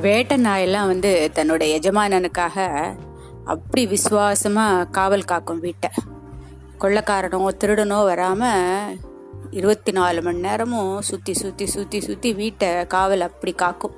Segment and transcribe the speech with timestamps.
[0.00, 2.56] வேட்டை நாயெல்லாம் வந்து தன்னோட எஜமானனுக்காக
[3.44, 5.90] அப்படி விசுவாசமா காவல் காக்கும் வீட்டை.
[6.80, 8.42] கொள்ளைக்காரனோ திருடனோ வராம
[9.50, 13.96] இருபத்தி நாலு மணி நேரமும் சுத்தி சுத்தி சுத்தி சுத்தி வீட்டை காவல் அப்படி காக்கும்.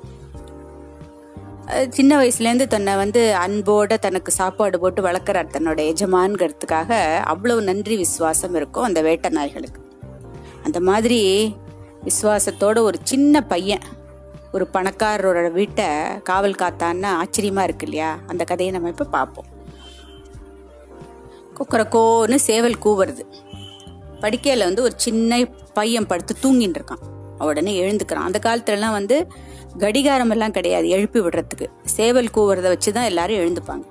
[1.88, 8.84] சின்ன வயசுலேருந்து தன்னை வந்து அன்போட தனக்கு சாப்பாடு போட்டு வளர்க்குறார் தன்னோட எஜமான்கிறதுக்காக அவ்வளவு நன்றி விசுவாசம் இருக்கும்
[8.84, 9.82] அந்த வேட்டை நாய்களுக்கு
[10.64, 11.20] அந்த மாதிரி
[12.04, 14.00] விசுவாசத்தோட ஒரு சின்ன பையன்.
[14.52, 15.84] ஒரு பணக்காரரோட வீட்டை
[16.22, 18.18] காவல் காத்தான்னு ஆச்சரியமா இருக்கு இல்லையா?
[18.26, 19.44] அந்த கதையை நம்ம இப்போ பார்ப்போம்.
[21.58, 23.20] கொக்கரக்கோன்னு சேவல் கூவுறது.
[24.20, 25.44] படுக்கையில் வந்து ஒரு சின்ன
[25.74, 27.42] பையன் படுத்து தூங்கின்னு இருக்கான்.
[27.42, 28.28] உடனே எழுந்துக்கிறான்.
[28.28, 29.26] அந்த காலத்துலலாம் வந்து
[29.78, 31.66] கடிகாரம் எல்லாம் கிடையாது எழுப்பி விடுறதுக்கு.
[31.84, 33.84] சேவல் கூவுறத வச்சு தான் எல்லாரும் எழுந்துப்பாங்க.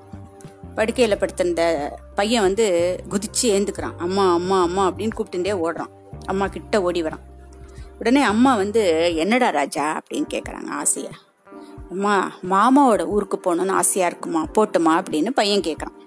[0.74, 1.62] படுக்கையில் படுத்திருந்த
[2.14, 2.66] பையன் வந்து
[3.10, 5.92] குதிச்சு எழுந்துக்கிறான் அம்மா அம்மா அம்மா அப்படின்னு கூப்பிட்டுட்டே ஓடுறான்.
[6.24, 7.30] அம்மா கிட்ட ஓடி வரான்.
[8.02, 10.00] உடனே அம்மா வந்து என்னடா ராஜா?
[10.00, 11.10] அப்படின்னு கேட்குறாங்க ஆசையா.
[11.90, 14.42] அம்மா மாமாவோட ஊருக்கு போகணும்னு ஆசையா இருக்குமா?
[14.42, 15.02] போட்டுமா?
[15.02, 16.00] அப்படின்னு பையன் கேட்குறான்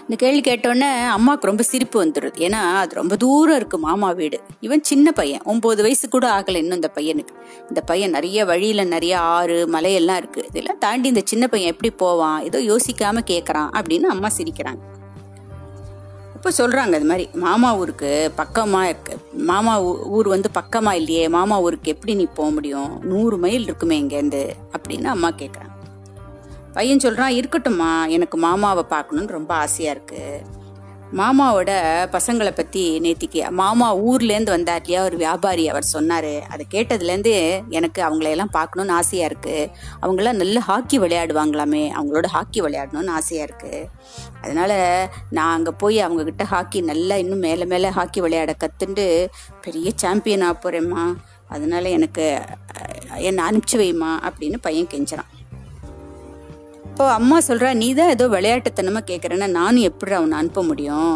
[0.00, 4.40] இந்த கேள்வி கேட்டோடனே அம்மாவுக்கு ரொம்ப சிரிப்பு வந்துடுது ஏன்னா அது ரொம்ப தூரம் இருக்கு மாமா வீடு.
[4.60, 5.40] இவன் சின்ன பையன்.
[5.44, 7.34] ஒன்பது வயசு கூட ஆகலை இன்னும் இந்த பையனுக்கு.
[7.68, 10.44] இந்த பையன் நிறைய வழியில நிறைய ஆறு மலையெல்லாம் இருக்கு.
[10.46, 12.42] இதெல்லாம் தாண்டி இந்த சின்ன பையன் எப்படி போவான்?
[12.42, 14.78] ஏதோ யோசிக்காம கேட்குறான் அப்படின்னு அம்மா சிரிக்கிறாங்க.
[16.44, 19.74] அப்போ சொல்கிறாங்க இது மாதிரி மாமா ஊருக்கு பக்கமாக இருக்கு மாமா
[20.08, 23.00] ஊர் வந்து பக்கமாக இல்லையே மாமா ஊருக்கு எப்படி நீ போக முடியும்?
[23.04, 25.72] நூறு மைல் இருக்குமே இங்கேருந்து அப்படின்னு அம்மா கேட்குறாங்க
[26.74, 30.44] பையன் சொல்கிறான் இருக்கட்டும்மா எனக்கு மாமாவை பார்க்கணுன்னு ரொம்ப ஆசையாக இருக்குது
[31.18, 31.72] மாமாவோட
[32.14, 36.32] பசங்களை பத்தி நேத்திக்கு மாமா ஊர்லேருந்து வந்தார் இல்லையா ஒரு வியாபாரி அவர் சொன்னாரு.
[36.52, 37.34] அதை கேட்டதுலேருந்து
[37.68, 39.56] எனக்கு அவங்களையெல்லாம் பார்க்கணும்னு ஆசையா இருக்கு.
[40.02, 43.88] அவங்களாம் நல்ல ஹாக்கி விளையாடுவாங்களாமே அவங்களோட ஹாக்கி விளையாடணும்னு ஆசையா இருக்கு.
[44.42, 44.72] அதனால
[45.30, 49.06] நான் அங்கே போய் அவங்க கிட்ட ஹாக்கி நல்லா இன்னும் மேலே மேலே ஹாக்கி விளையாட கத்துண்டு
[49.60, 51.04] பெரிய சாம்பியன் ஆக போறேம்மா.
[51.48, 52.26] அதனால எனக்கு
[53.16, 55.32] என்னை அனுப்பிச்சு வைமா அப்படின்னு பையன் கெஞ்சுறான்.
[56.94, 61.14] இப்போ அம்மா சொல்றா நீ தான் ஏதோ விளையாட்டுத்தனமா கேட்குறேன்னா நானும் எப்படி அவனை அனுப்ப முடியும்?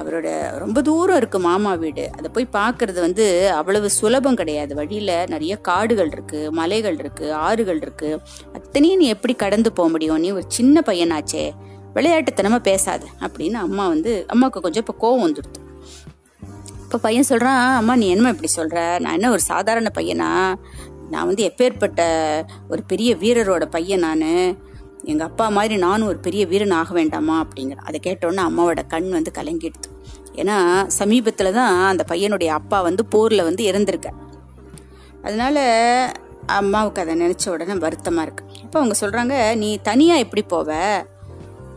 [0.00, 0.26] அவரோட
[0.62, 2.04] ரொம்ப தூரம் இருக்கு மாமா வீடு.
[2.16, 3.24] அதை போய் பார்க்கறது வந்து
[3.56, 4.72] அவ்வளவு சுலபம் கிடையாது.
[4.74, 8.10] வழியில நிறைய காடுகள் இருக்கு மலைகள் இருக்கு ஆறுகள் இருக்கு.
[8.56, 10.20] அத்தனையும் நீ எப்படி கடந்து போக முடியும்?
[10.24, 11.44] நீ ஒரு சின்ன பையனாச்சே.
[11.96, 15.60] விளையாட்டுத்தனமா பேசாத அப்படின்னு அம்மா வந்து அம்மாவுக்கு கொஞ்சம் இப்போ கோவம் வந்துடுது
[16.84, 20.30] இப்போ பையன் சொல்கிறான் அம்மா நீ என்னம்மா இப்படி சொல்கிற நான் என்ன ஒரு சாதாரண பையனா?
[21.10, 22.00] நான் வந்து எப்பேற்பட்ட
[22.68, 24.24] ஒரு பெரிய வீரரோட பையன் நான்.
[25.04, 29.30] எங்கள் அப்பா மாதிரி நானும் ஒரு பெரிய வீரன் ஆக வேண்டாமா அப்படிங்கிற அதை கேட்டோன்னே அம்மாவோட கண் வந்து
[29.34, 29.90] கலங்கிடுது
[30.34, 34.08] ஏன்னா சமீபத்தில் தான் அந்த பையனுடைய அப்பா வந்து போரில் வந்து இறந்திருக்க
[35.22, 35.58] அதனால
[36.46, 38.44] அம்மாவுக்கு அதை நினச்ச உடனே வருத்தமாக இருக்கு.
[38.62, 40.74] அப்போ அவங்க சொல்கிறாங்க நீ தனியாக எப்படி போவ?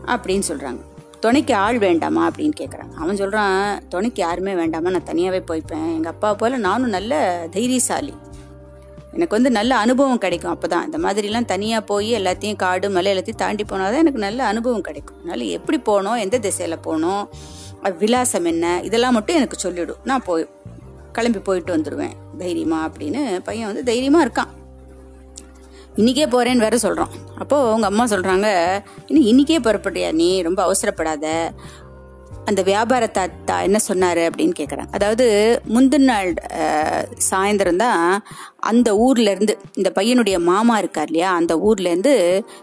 [0.06, 0.78] அப்படின்னு சொல்கிறாங்க
[1.20, 2.28] துணைக்கு ஆள் வேண்டாமா?
[2.28, 4.90] அப்படின்னு கேட்குறாங்க அவன் சொல்கிறான் துணைக்கு யாருமே வேண்டாமா?
[4.90, 5.94] நான் தனியாகவே போய்ப்பேன்.
[5.94, 8.14] எங்கள் அப்பா போல நானும் நல்ல தைரியசாலி.
[9.16, 13.42] எனக்கு வந்து நல்ல அனுபவம் கிடைக்கும் அப்போ தான் இந்த மாதிரிலாம் தனியாக போய் எல்லாத்தையும் காடு மலை எல்லாத்தையும்
[13.42, 15.18] தாண்டி போனால் தான் எனக்கு நல்ல அனுபவம் கிடைக்கும்.
[15.20, 17.24] அதனால எப்படி போகணும் எந்த திசையில் போகணும்
[18.02, 20.44] விலாசம் என்ன இதெல்லாம் மட்டும் எனக்கு சொல்லிவிடும் நான் போய்
[21.16, 24.50] கிளம்பி போயிட்டு வந்துடுவேன் தைரியமா அப்படின்னு பையன் வந்து தைரியமாக இருக்கான்.
[26.00, 27.14] இன்றைக்கே போறேன்னு வேற சொல்றான்.
[27.42, 28.48] அப்போ உங்க அம்மா சொல்றாங்க
[29.08, 30.28] இன்னும் இன்னிக்கே புறப்படுறியா நீ?
[30.46, 31.26] ரொம்ப அவசரப்படாத.
[32.44, 35.26] அந்த வியாபார தாத்தா என்ன சொன்னாரு அப்படின்னு கேட்குறாங்க அதாவது
[35.74, 36.30] முந்தின நாள்
[37.30, 38.22] சாயந்தரம் தான்
[38.70, 42.14] அந்த ஊர்ல இருந்து இந்த பையனுடைய மாமா இருக்கார் இல்லையா அந்த ஊர்ல இருந்து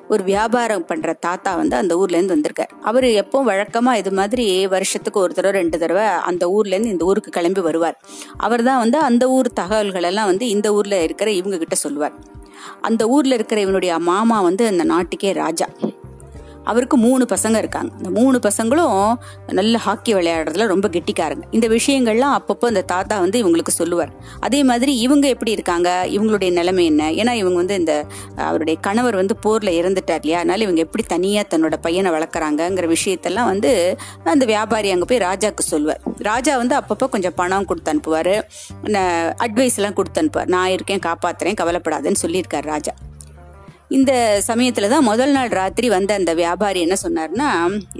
[0.07, 2.73] ஒரு வியாபாரம் பண்ற தாத்தா வந்து அந்த ஊர்ல இருந்து வந்திருக்கார்.
[2.81, 7.31] அவர் எப்போ வழக்கமா இது மாதிரி வருஷத்துக்கு ஒரு தடவை ரெண்டு தடவை அந்த ஊர்ல இருந்து இந்த ஊருக்கு
[7.31, 7.97] கிளம்பி வருவார்.
[8.37, 12.17] அவர் தான் வந்து அந்த ஊர் தகவல்கள் எல்லாம் வந்து இந்த ஊர்ல இருக்கிற இவங்க கிட்ட சொல்லுவார்.
[12.81, 15.67] அந்த ஊர்ல இருக்கிற இவனுடைய மாமா வந்து அந்த நாட்டுக்கே ராஜா.
[16.63, 17.91] அவருக்கு மூணு பசங்க இருக்காங்க.
[17.97, 19.13] இந்த மூணு பசங்களும்
[19.59, 21.43] நல்ல ஹாக்கி விளையாடுறதுல ரொம்ப கெட்டிக்காரங்க.
[21.51, 24.11] இந்த விஷயங்கள்லாம் அப்பப்போ அந்த தாத்தா வந்து இவங்களுக்கு சொல்லுவார்.
[24.39, 25.89] அதே மாதிரி இவங்க எப்படி இருக்காங்க?
[26.15, 27.09] இவங்களுடைய நிலைமை என்ன?
[27.11, 27.95] ஏன்னா இவங்க வந்து இந்த
[28.35, 30.39] அவருடைய கணவர் வந்து போர்ல இறந்துட்டார் இல்லையா?
[30.43, 36.01] அதனால இவங்க எப்படி தனியா தன்னோட பையனை வளர்க்குறாங்கங்கிற விஷயத்தெல்லாம் வந்து அந்த வியாபாரி அங்கே போய் ராஜாக்கு சொல்லுவார்.
[36.17, 38.35] ராஜா வந்து அப்பப்போ கொஞ்சம் பணம் கொடுத்து அனுப்புவார்.
[39.45, 40.51] அட்வைஸ் எல்லாம் கொடுத்து அனுப்புவார்.
[40.55, 42.93] நான் இருக்கேன் காப்பாத்துறேன் கவலைப்படாதேன்னு சொல்லியிருக்கார் ராஜா.
[43.97, 44.11] இந்த
[44.47, 47.47] சமயத்துல தான் முதல் நாள் ராத்திரி வந்த அந்த வியாபாரி என்ன சொன்னார்னா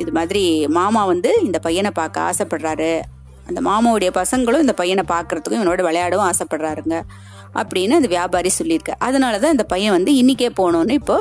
[0.02, 0.44] இது மாதிரி
[0.78, 2.92] மாமா வந்து இந்த பையனை பார்க்க ஆசைப்படுறாரு.
[3.48, 6.98] அந்த மாமாவுடைய பசங்களும் இந்த பையனை பார்க்கறதுக்கும் இவனோட விளையாடவும் ஆசைப்படுறாருங்க.
[7.60, 11.18] அப்படின்னு அந்த வியாபாரி சொல்லியிருக்கார் அதனால தான் இந்த பையன் வந்து இன்னிக்கே போகணுன்னு இப்போ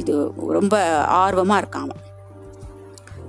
[0.00, 0.12] இது
[0.58, 0.76] ரொம்ப
[1.22, 2.04] ஆர்வமா இருக்கான் அவன்.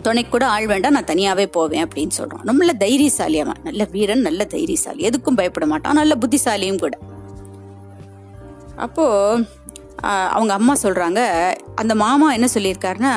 [0.06, 2.46] துணைக்கு கூட ஆள் வேண்டாம் நான் தனியாவே போவேன் அப்படின்னு சொல்றான்.
[2.50, 3.60] நல்ல தைரியசாலி அவன்.
[3.64, 5.02] நல்ல வீரன் நல்ல தைரியசாலி.
[5.10, 6.00] எதுக்கும் பயப்பட மாட்டான்.
[6.02, 6.96] நல்ல புத்திசாலியும் கூட.
[8.86, 9.06] அப்போ
[10.32, 11.22] அவங்க அம்மா சொல்கிறாங்க
[11.76, 13.16] அந்த மாமா என்ன சொல்லியிருக்காருன்னா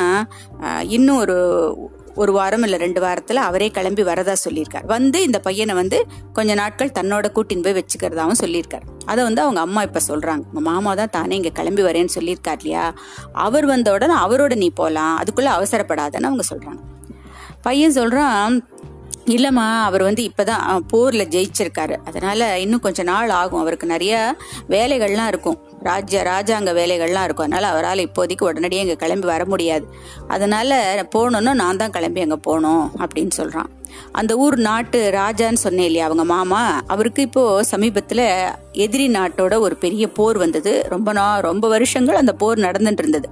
[0.82, 1.36] இன்னும் ஒரு
[2.16, 4.86] ஒரு வாரம் இல்லை ரெண்டு வாரத்தில் அவரே கிளம்பி வரதா சொல்லியிருக்கார்.
[4.86, 5.98] வந்து இந்த பையனை வந்து
[6.32, 8.84] கொஞ்ச நாட்கள் தன்னோட கூட்டின்னு போய் வச்சுக்கிறதாவும் சொல்லியிருக்கார்.
[9.06, 12.84] அதை வந்து அவங்க அம்மா இப்போ சொல்கிறாங்க உங்கள் மாமா தான் தானே இங்கே கிளம்பி வரேன்னு சொல்லியிருக்கார் இல்லையா?
[13.32, 16.80] அவர் வந்த உடனே அவரோட நீ போகலாம் அதுக்குள்ளே அவசரப்படாதன்னு அவங்க சொல்கிறாங்க
[17.62, 18.54] பையன் சொல்கிறான்
[19.26, 21.96] இல்லைம்மா அவர் வந்து இப்போதான் போரில் ஜெயிச்சிருக்காரு.
[22.04, 23.60] அதனால இன்னும் கொஞ்ச நாள் ஆகும்.
[23.60, 24.36] அவருக்கு நிறைய
[24.68, 25.58] வேலைகள்லாம் இருக்கும்.
[25.82, 27.46] ராஜ்ய ராஜாங்க வேலைகள்லாம் இருக்கும்.
[27.46, 29.86] அதனால அவரால் இப்போதைக்கு உடனடியே இங்கே கிளம்பி வர முடியாது.
[30.28, 33.70] அதனால போகணுன்னு நான் தான் கிளம்பி அங்கே போகணும் அப்படின்னு சொல்கிறான்
[34.12, 36.82] அந்த ஊர் நாட்டு ராஜான்னு சொன்னேன் இல்லையா அவங்க மாமா?
[36.86, 38.26] அவருக்கு இப்போ சமீபத்தில்
[38.72, 40.86] எதிரி நாட்டோட ஒரு பெரிய போர் வந்தது.
[40.88, 43.28] ரொம்ப நா ரொம்ப வருஷங்கள் அந்த போர் நடந்துட்டு இருந்தது.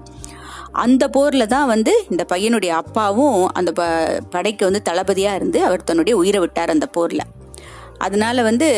[0.73, 3.83] அந்த போரில் தான் வந்து இந்த பையனுடைய அப்பாவும் அந்த ப
[4.31, 7.25] படைக்கு வந்து தளபதியாக இருந்து அவர் தன்னுடைய உயிரை விட்டார் அந்த போரில்.
[7.99, 8.69] அதனால வந்து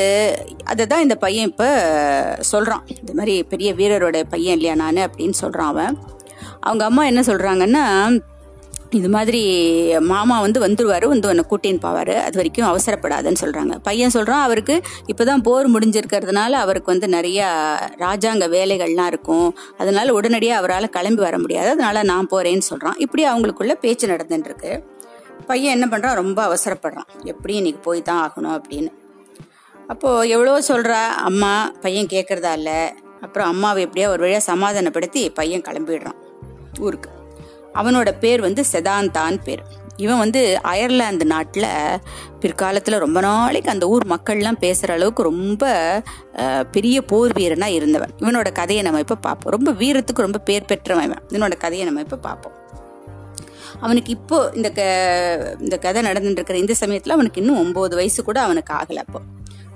[0.65, 1.69] அதை தான் இந்த பையன் இப்போ
[2.41, 5.99] சொல்கிறான் இந்த மாதிரி பெரிய வீரரோட பையன் இல்லையா நான் அப்படின்னு சொல்கிறான் அவன்.
[6.61, 7.85] அவங்க அம்மா என்ன சொல்கிறாங்கன்னா
[8.99, 9.41] இது மாதிரி
[10.11, 12.13] மாமா வந்து வந்துருவாரு வந்து உன்னை கூட்டின்னு போவார்.
[12.27, 14.75] அது வரைக்கும் அவசரப்படாதுன்னு சொல்கிறாங்க பையன் சொல்கிறான் அவருக்கு
[15.13, 17.47] இப்போ தான் போர் முடிஞ்சிருக்கிறதுனால அவருக்கு வந்து நிறையா
[18.05, 19.49] ராஜாங்க வேலைகள்லாம் இருக்கும்.
[19.83, 21.71] அதனால உடனடியாக அவரால் கிளம்பி வர முடியாது.
[21.75, 24.73] அதனால நான் போகிறேன்னு சொல்கிறான் இப்படி அவங்களுக்குள்ள பேச்சு நடந்துட்டுருக்கு.
[25.51, 27.09] பையன் என்ன பண்ணுறான் ரொம்ப அவசரப்படுறான்.
[27.33, 28.93] எப்படி இன்னைக்கு போய் தான் ஆகணும் அப்படின்னு.
[29.93, 31.01] அப்போது எவ்வளோ சொல்கிறா
[31.31, 31.53] அம்மா
[31.87, 32.79] பையன் கேட்குறதா இல்லை.
[33.21, 36.21] அப்புறம் அம்மாவை எப்படியா ஒரு வழியாக சமாதானப்படுத்தி பையன் கிளம்பிடுறான்.
[36.87, 37.11] ஊருக்கு.
[37.75, 39.83] அவனோட பேர் வந்து செதாந்தான் பேர்.
[39.97, 42.01] இவன் வந்து அயர்லாந்து நாட்டில்
[42.41, 45.65] பிற்காலத்தில் ரொம்ப நாளைக்கு அந்த ஊர் மக்கள்லாம் பேசுகிற அளவுக்கு ரொம்ப
[46.71, 48.11] பெரிய போர் வீரனாக இருந்தவன்.
[48.19, 49.53] இவனோட கதையை நம்ம இப்போ பார்ப்போம்.
[49.53, 51.23] ரொம்ப வீரத்துக்கு ரொம்ப பேர் பெற்றவன் இவன்.
[51.29, 52.63] இவனோட கதையை நம்ம இப்போ பார்ப்போம்.
[53.81, 54.83] அவனுக்கு இப்போ இந்த க
[55.61, 59.21] இந்த கதை நடந்துட்டு இருக்கிற இந்த சமயத்தில் அவனுக்கு இன்னும் ஒம்பது வயசு கூட அவனுக்கு ஆகலை அப்போ.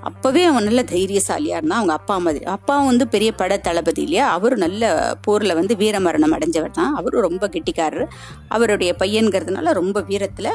[0.06, 2.45] அப்போவே அவன் நல்ல தைரியசாலியாக இருந்தான் அவங்க அப்பா மாதிரி.
[2.56, 4.27] அப்பாவும் வந்து பெரிய பட தளபதி இல்லையா?
[4.37, 4.91] அவரும் நல்ல
[5.21, 8.06] போரில் வந்து வீரமரணம் அடைஞ்சவர் தான் அவரும் ரொம்ப கெட்டிக்காரர்.
[8.49, 10.53] அவருடைய பையன்கிறதுனால ரொம்ப வீரத்தில்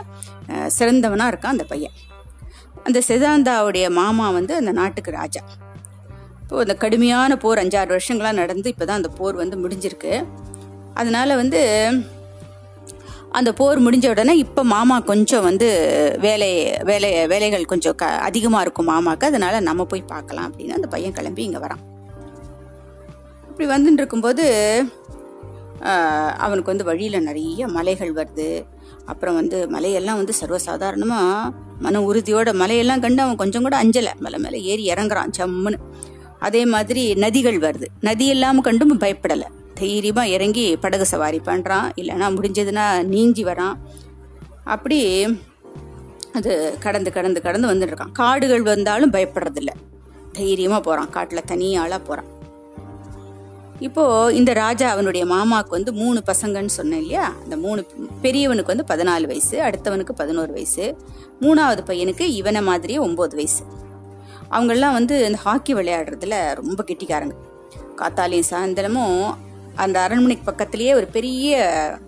[0.78, 1.96] சிறந்தவனாக இருக்கான் அந்த பையன்.
[2.88, 5.44] அந்த சிதாந்தாவுடைய மாமா வந்து அந்த நாட்டுக்கு ராஜா.
[6.42, 10.14] இப்போது அந்த கடுமையான போர் அஞ்சாறு வருஷங்களாக நடந்து இப்போ தான் அந்த போர் வந்து முடிஞ்சிருக்கு.
[10.94, 11.62] அதனால் வந்து
[13.38, 15.68] அந்த போர் முடிஞ்ச உடனே இப்போ மாமா கொஞ்சம் வந்து
[16.26, 16.50] வேலை
[16.90, 21.44] வேலை வேலைகள் கொஞ்சம் க அதிகமாக இருக்கும் மாமாவுக்கு அதனால நம்ம போய் பார்க்கலாம் அப்படின்னு அந்த பையன் கிளம்பி
[21.48, 21.82] இங்கே வரான்.
[23.50, 24.46] இப்படி வந்துட்டு இருக்கும்போது
[26.46, 28.50] அவனுக்கு வந்து வழியில் நிறைய மலைகள் வருது.
[29.12, 31.52] அப்புறம் வந்து மலையெல்லாம் வந்து சர்வசாதாரணமாக
[31.86, 34.14] மன உறுதியோட மலையெல்லாம் கண்டு அவன் கொஞ்சம் கூட அஞ்சலை.
[34.26, 35.80] மலை மேலே ஏறி இறங்குறான் ஜம்முன்னு
[36.48, 37.90] அதே மாதிரி நதிகள் வருது.
[38.08, 39.50] நதி இல்லாமல் கண்டும் பயப்படலை.
[39.74, 43.78] தைரியமாக இறங்கி படகு சவாரி பண்ணுறான் இல்லைன்னா முடிஞ்சதுன்னா நீஞ்சி வரான்.
[44.64, 45.00] அப்படி
[46.34, 48.12] அது கடந்து கடந்து கடந்து வந்துட்டுருக்கான்.
[48.12, 49.74] காடுகள் வந்தாலும் பயப்படுறதில்ல.
[50.32, 52.30] தைரியமாக போகிறான் காட்டில் தனியாளாக போகிறான்
[53.80, 57.34] இப்போது இந்த ராஜா அவனுடைய மாமாவுக்கு வந்து மூணு பசங்கன்னு சொன்னேன் இல்லையா?
[57.44, 57.86] அந்த மூணு
[58.22, 60.86] பெரியவனுக்கு வந்து பதினாலு வயசு அடுத்தவனுக்கு பதினோரு வயசு
[61.42, 63.64] மூணாவது பையனுக்கு இவனை மாதிரியே ஒம்பது வயசு.
[64.52, 67.36] அவங்கெல்லாம் வந்து இந்த ஹாக்கி விளையாடுறதுல ரொம்ப கெட்டிக்காரங்க.
[67.98, 69.34] காத்தாலையும் சாயந்தரமும்
[69.76, 71.68] அந்த அரண்மனைக்கு பக்கத்திலேயே ஒரு பெரிய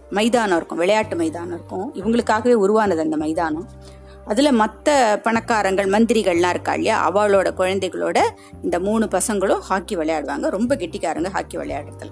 [0.10, 1.94] மைதானம் இருக்கும் விளையாட்டு மைதானம் இருக்கும்.
[1.96, 3.70] இவங்களுக்காகவே உருவானது அந்த மைதானம்.
[4.26, 7.12] அதில் மற்ற பணக்காரங்கள் மந்திரிகள்லாம் இருக்கா இல்லையா?
[7.12, 8.20] அவளோட குழந்தைகளோட
[8.64, 10.50] இந்த மூணு பசங்களும் ஹாக்கி விளையாடுவாங்க.
[10.50, 12.12] ரொம்ப கெட்டிக்காரங்க ஹாக்கி விளையாடுறதுல.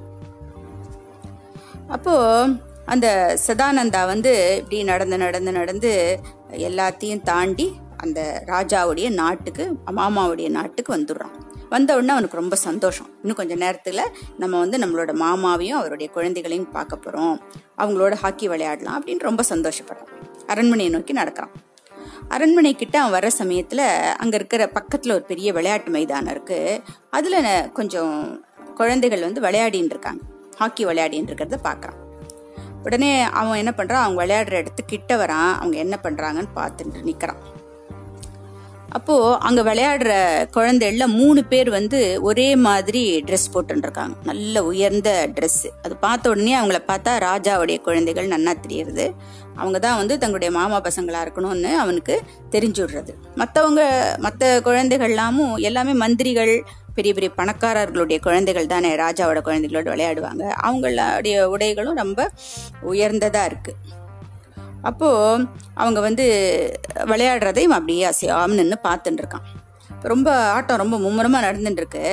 [1.88, 2.54] அப்போது
[2.86, 6.20] அந்த சதானந்தா வந்து இப்படி நடந்து நடந்து நடந்து
[6.52, 11.43] எல்லாத்தையும் தாண்டி அந்த ராஜாவுடைய நாட்டுக்கு மாமாவுடைய நாட்டுக்கு வந்துடுறான்.
[11.74, 13.10] வந்த உடனே அவனுக்கு ரொம்ப சந்தோஷம்.
[13.22, 14.01] இன்னும் கொஞ்சம் நேரத்தில்
[14.42, 17.36] நம்ம வந்து நம்மளோட மாமாவையும் அவருடைய குழந்தைகளையும் பார்க்க போகிறோம்
[17.82, 20.12] அவங்களோட ஹாக்கி விளையாடலாம் அப்படின்னு ரொம்ப சந்தோஷப்படுறான்
[20.53, 21.53] அரண்மனையை நோக்கி நடக்கிறான்.
[22.36, 23.84] அரண்மனை கிட்ட அவன் வர சமயத்தில்
[24.22, 26.80] அங்கே இருக்கிற பக்கத்தில் ஒரு பெரிய விளையாட்டு மைதானம் இருக்குது
[27.18, 27.39] அதில்
[27.77, 28.13] கொஞ்சம்
[28.80, 30.22] குழந்தைகள் வந்து விளையாடின்னு இருக்காங்க.
[30.62, 32.00] ஹாக்கி விளையாடின்னு இருக்கிறத பார்க்குறான்.
[32.88, 35.51] உடனே அவன் என்ன பண்ணுறான் அவங்க விளையாடுற இடத்து கிட்ட வரான்.
[35.60, 37.42] அவங்க என்ன பண்ணுறாங்கன்னு பார்த்துட்டு நிற்கிறான்
[38.94, 40.14] அப்போது அங்கே விளையாடுற
[40.56, 46.80] குழந்தைல மூணு பேர் வந்து ஒரே மாதிரி ட்ரெஸ் போட்டுருக்காங்க நல்ல உயர்ந்த ட்ரெஸ்ஸு அது பார்த்த உடனே அவங்கள
[46.88, 49.06] பார்த்தா ராஜாவுடைய குழந்தைகள் நன்னா தெரியுது
[49.58, 52.22] அவங்க தான் வந்து தங்களுடைய மாமா பசங்களாக இருக்கணும்னு அவனுக்கு
[52.52, 53.12] தெரிஞ்சுடுறது.
[53.38, 53.82] மற்றவங்க
[54.20, 56.64] மற்ற குழந்தைகள்லாமும் எல்லாமே மந்திரிகள்
[56.96, 60.44] பெரிய பெரிய பணக்காரர்களுடைய குழந்தைகள் தானே ராஜாவோட குழந்தைகளோட விளையாடுவாங்க.
[60.68, 62.30] அவங்களுடைய உடைகளும் ரொம்ப
[62.82, 64.02] உயர்ந்ததாக இருக்குது
[64.90, 65.48] அப்போது
[65.82, 66.25] அவங்க வந்து
[67.12, 69.46] விளையாடுறதையும் அப்படியே அசையாமல் நின்று பார்த்துட்டு இருக்கான்.
[70.12, 72.06] ரொம்ப ஆட்டம் ரொம்ப மும்முரமாக நடந்துட்டுருக்கு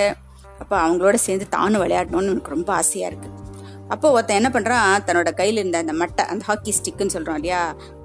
[0.63, 3.37] அப்போ அவங்களோட சேர்ந்து தானும் விளையாடணும்னு எனக்கு ரொம்ப ஆசையாக இருக்குது
[3.95, 7.63] அப்போ ஒருத்தன் என்ன பண்ணுறான் தன்னோட கையில் இருந்த அந்த மட்டை அந்த ஹாக்கி ஸ்டிக்குன்னு சொல்கிறோம் இல்லையா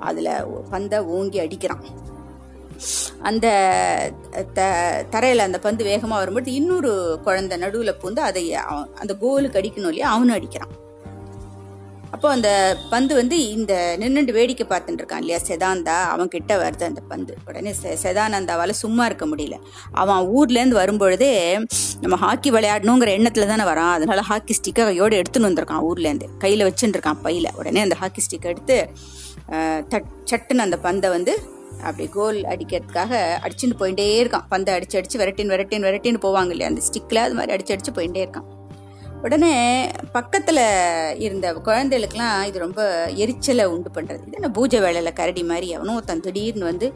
[0.09, 0.29] அதில்
[0.71, 1.83] பந்தை ஓங்கி அடிக்கிறான்.
[3.29, 3.47] அந்த
[4.57, 4.61] த
[5.13, 6.91] தரையில் அந்த பந்து வேகமாக வரும்போது இன்னொரு
[7.27, 8.43] குழந்தை நடுவில் பூந்து அதை
[9.01, 10.73] அந்த கோலுக்கு அடிக்கணும் இல்லையா அவனும் அடிக்கிறான்.
[12.11, 16.01] அப்போ அந்த பந்து வந்து இந்த நின்று வேடிக்கை பார்த்துட்டு இருக்கான் இல்லையா செதாந்தா?
[16.01, 17.35] அவன் கிட்ட வருது அந்த பந்து.
[17.45, 19.59] உடனே செ- செதானந்தாவால சும்மா இருக்க முடியல.
[19.91, 21.65] அவன் ஊர்லேருந்து வரும்பொழுதே
[22.01, 23.91] நம்ம ஹாக்கி விளையாடணுங்கிற எண்ணத்துல தானே வரான்.
[23.91, 26.27] அதனால ஹாக்கி ஸ்டிக்கை கையோடு எடுத்துன்னு வந்திருக்கான் ஊர்லேருந்து.
[26.39, 27.45] கையில் வச்சுட்டு இருக்கான் பையில.
[27.55, 28.89] உடனே அந்த ஹாக்கி ஸ்டிக் எடுத்து
[29.89, 31.39] தட் சட்டுன்னு அந்த பந்தை வந்து
[31.83, 34.43] அப்படி கோல் அடிக்கிறதுக்காக அடிச்சுட்டு போயிட்டே இருக்கான்.
[34.49, 38.27] பந்தை அடிச்சு அடிச்சு விரட்டின் விரட்டின் விரட்டின்னு போவாங்க இல்லையா அந்த ஸ்டிக்ல அது மாதிரி அடிச்சு அடிச்சு போயிட்டே
[38.27, 38.53] இருக்கான்.
[39.25, 39.51] உடனே
[40.15, 40.61] பக்கத்தில்
[41.25, 42.81] இருந்த குழந்தைகளுக்கெல்லாம் இது ரொம்ப
[43.23, 46.87] எரிச்சலை உண்டு பண்ணுறது இது என்ன பூஜை வேலையில் கரடி மாதிரி அவனும் ஒருத்தன் திடீர்னு வந்து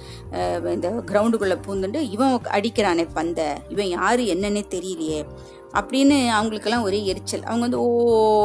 [0.75, 5.21] இந்த கிரவுண்டுக்குள்ளே பூந்துட்டு இவன் அடிக்கிறானே பந்தை இவன் யார் என்னன்னே தெரியலையே
[5.79, 7.43] அப்படின்னு அவங்களுக்கெல்லாம் ஒரே எரிச்சல்.
[7.47, 7.89] அவங்க வந்து ஓ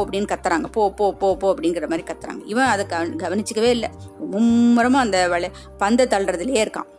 [0.01, 0.67] அப்படின்னு கத்துறாங்க.
[0.75, 2.43] போ போ போ போ அப்படிங்கிற மாதிரி கத்துறாங்க.
[2.53, 3.89] இவன் அதை கவன் கவனிச்சிக்கவே இல்லை.
[4.33, 5.49] மும்முரமாக அந்த வலை
[5.83, 6.89] பந்தை தள்ளுறதுலேயே இருக்கான்.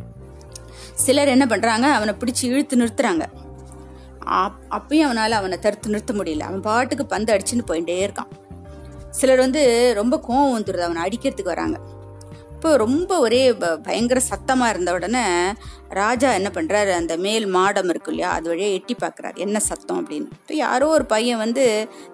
[1.05, 3.27] சிலர் என்ன பண்ணுறாங்க அவனை பிடிச்சி இழுத்து நிறுத்துறாங்க.
[4.71, 6.41] அப்பயும் அவனால் அவனை தடுத்து நிறுத்த முடியல.
[6.41, 8.31] அவன் பாட்டுக்கு பந்து அடிச்சுன்னு போயிட்டே இருக்கான்.
[9.11, 11.81] சிலர் வந்து ரொம்ப கோவம் வந்துடுது அவனை அடிக்கிறதுக்கு வராங்க.
[12.67, 15.23] இப்போ ரொம்ப ஒரே ப- பயங்கர சத்தமாக இருந்த உடனே
[15.91, 20.29] ராஜா என்ன பண்ணுறாரு அந்த மேல் மாடம் இருக்கு இல்லையா அது வழியாக எட்டி பார்க்குறாரு என்ன சத்தம் அப்படின்னு.
[20.37, 21.65] இப்போ யாரோ ஒரு பையன் வந்து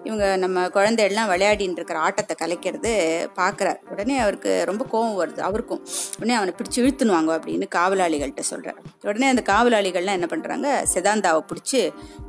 [0.03, 2.91] இவங்க நம்ம குழந்தைகள்லாம் விளையாடின்னு இருக்கிற ஆட்டத்தை கலைக்கிறது
[3.37, 5.39] பார்க்குறார் உடனே அவருக்கு ரொம்ப கோவம் வருது.
[5.39, 5.81] அவருக்கும்
[6.17, 11.81] உடனே அவனை பிடிச்சி இழுத்துனுவாங்க அப்படின்னு காவலாளிகள்கிட்ட சொல்கிறார் உடனே அந்த காவலாளிகள்லாம் என்ன பண்ணுறாங்க செதாந்தாவை பிடிச்சி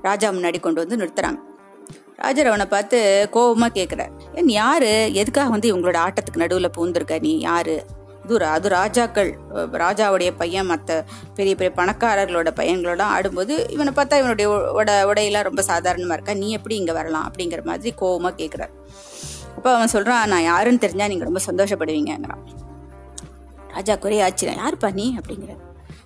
[0.02, 1.40] ராஜா முன்னாடி கொண்டு வந்து நிறுத்துறாங்க.
[2.18, 2.98] ராஜர் அவனை பார்த்து
[3.30, 4.90] கோபமாக கேட்குறார் ஏன் யாரு?
[5.14, 7.74] எதுக்காக வந்து இவங்களோட ஆட்டத்துக்கு நடுவில் பூந்திருக்க நீ யாரு?
[8.24, 11.04] இது அது ராஜாக்கள் ராஜாவுடைய பையன் மற்ற
[11.34, 16.32] பெரிய பெரிய பணக்காரர்களோட பையன்களோட ஆடும்போது இவனை பார்த்தா இவனுடைய உட உடையெல்லாம் ரொம்ப சாதாரணமாக இருக்கா?
[16.32, 17.32] நீ எப்படி இங்கே வரலாம்?
[17.32, 18.70] அப்படிங்கிற மாதிரி கோவமாக கேட்குறார்
[19.56, 22.44] அப்போ அவன் சொல்கிறான் நான் யாருன்னு தெரிஞ்சால் நீங்கள் ரொம்ப சந்தோஷப்படுவீங்கங்கிறான்.
[23.68, 25.18] ராஜா குறை ஆச்சரியம் யாருப்பா நீ?
[25.18, 25.62] அப்படிங்கிறார்.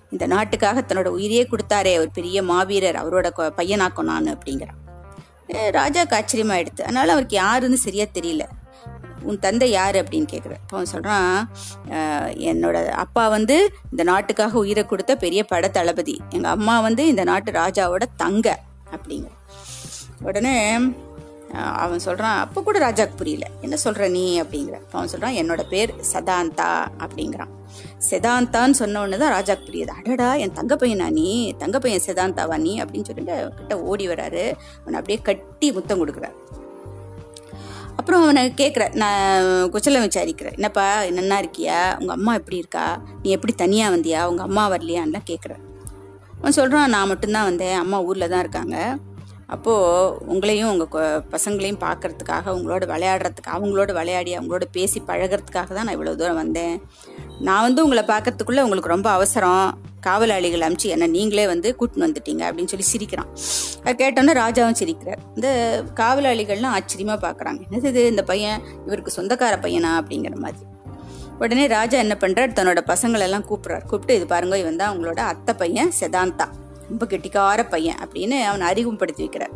[0.09, 4.77] இந்த நாட்டுக்காக தன்னோட உயிரையே கொடுத்தாரே ஒரு பெரிய மாவீரர் அவரோட கொ- பையனாக்கும் நான் அப்படிங்கிறான்.
[5.49, 8.41] ராஜாக்கு ஆச்சரியமா அதனால அவருக்கு யாருன்னு சரியா தெரியல.
[9.23, 11.51] உன் தந்தை யார் அப்படின்னு கேட்குறேன் அப்போ அவன் சொல்கிறான்
[12.51, 13.57] என்னோட அப்பா வந்து
[13.91, 18.59] இந்த நாட்டுக்காக உயிரை கொடுத்த பெரிய பட தளபதி எங்கள் அம்மா வந்து இந்த நாட்டு ராஜாவோட தங்க.
[18.95, 19.35] அப்படிங்கிற
[20.23, 20.55] உடனே
[21.83, 23.45] அவன் சொல்கிறான் அப்போ கூட ராஜாக்கு புரியல.
[23.61, 24.41] என்ன சொல்கிற நீ?
[24.41, 24.77] அப்படிங்கிற.
[24.91, 26.69] அவன் சொல்கிறான் என்னோட பேர் சதாந்தா.
[27.03, 27.53] அப்படிங்கிறான்.
[28.09, 29.93] செதாந்தான்னு சொன்ன உடனே தான் ராஜாக்கு புரியுது.
[29.99, 31.53] அடடா என் தங்க பையனா நீ?
[31.53, 32.81] தங்க பையன் செதாந்தாவா நீ?
[32.81, 34.45] அப்படின்னு சொல்லிட்டு கிட்ட ஓடி வராரு.
[34.79, 36.37] அவனை அப்படியே கட்டி முத்தம் கொடுக்குறாரு.
[37.99, 41.79] அப்புறம் அவனை கேட்குற நான் குச்சலம் விசாரிக்கிறேன் என்னப்பா என்னென்னா இருக்கியா?
[41.99, 42.85] உங்கள் அம்மா எப்படி இருக்கா?
[43.23, 44.21] நீ எப்படி தனியாக வந்தியா?
[44.31, 45.63] உங்கள் அம்மா வரலையான்லாம் கேட்குறேன்
[46.39, 47.77] அவன் சொல்கிறான் நான் மட்டும்தான் வந்தேன்.
[47.83, 48.75] அம்மா ஊரில் தான் இருக்காங்க.
[49.55, 56.15] அப்போது உங்களையும் உங்கள் பசங்களையும் பார்க்கறதுக்காக உங்களோட விளையாடுறதுக்கு அவங்களோட விளையாடி அவங்களோட பேசி பழகிறதுக்காக தான் நான் இவ்வளோ
[56.21, 56.75] தூரம் வந்தேன்.
[57.47, 59.67] நான் வந்து உங்களை பார்க்கறதுக்குள்ளே உங்களுக்கு ரொம்ப அவசரம்.
[60.01, 63.29] காவலாளிகள் அனுப்பிச்சு என்ன நீங்களே வந்து கூட்டின்னு வந்துட்டீங்க அப்படின்னு சொல்லி சிரிக்கிறான்.
[63.83, 65.21] அதை கேட்டோன்னே ராஜாவும் சிரிக்கிறார்.
[65.35, 65.49] இந்த
[65.95, 68.07] காவலாளிகள்லாம் ஆச்சரியமாக பார்க்குறாங்க என்னது இது?
[68.07, 69.91] இந்த பையன் இவருக்கு சொந்தக்கார பையனா?
[70.01, 70.65] அப்படிங்கிற மாதிரி.
[71.39, 72.55] உடனே ராஜா என்ன பண்றார்?
[72.59, 73.81] தன்னோட பசங்களெல்லாம் கூப்பிடுறார்.
[73.81, 76.47] கூப்பிட்டு இது பாருங்க இவன் தான் அவங்களோட அத்தை பையன் செதாந்தா.
[76.89, 79.53] ரொம்ப கெட்டிக்கார பையன் அப்படின்னு அவனை அறிமுகப்படுத்தி வைக்கிறார்.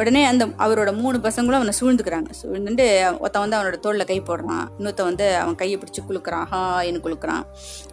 [0.00, 2.30] உடனே அந்த அவரோட மூணு பசங்களும் அவனை சூழ்ந்துக்கிறாங்க.
[2.40, 2.86] சூழ்ந்துட்டு
[3.18, 4.64] ஒருத்தன் வந்து அவனோட தோளில் கை போடுறான்.
[4.78, 6.46] இன்னொருத்தன் வந்து அவன் கையை பிடிச்சி குலுக்குறான்.
[6.52, 7.44] ஹா என்ன குளுக்கிறான்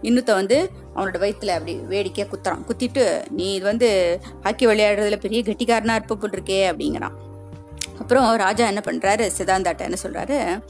[0.02, 0.58] இன்னொத்த வந்து
[0.96, 2.66] அவனோட வயிற்றுல அப்படி வேடிக்கையாக குத்துறான்.
[2.70, 3.06] குத்திட்டு
[3.40, 3.90] நீ இது வந்து
[4.42, 7.18] ஹாக்கி விளையாடுறதுல பெரிய கெட்டிக்காரனாக இருப்ப போட்டிருக்கே அப்படிங்கிறான்.
[8.00, 10.62] அப்புறம் ராஜா என்ன பண்ணுறாரு சிதாந்தாட்ட என்ன சொல்கிறாரு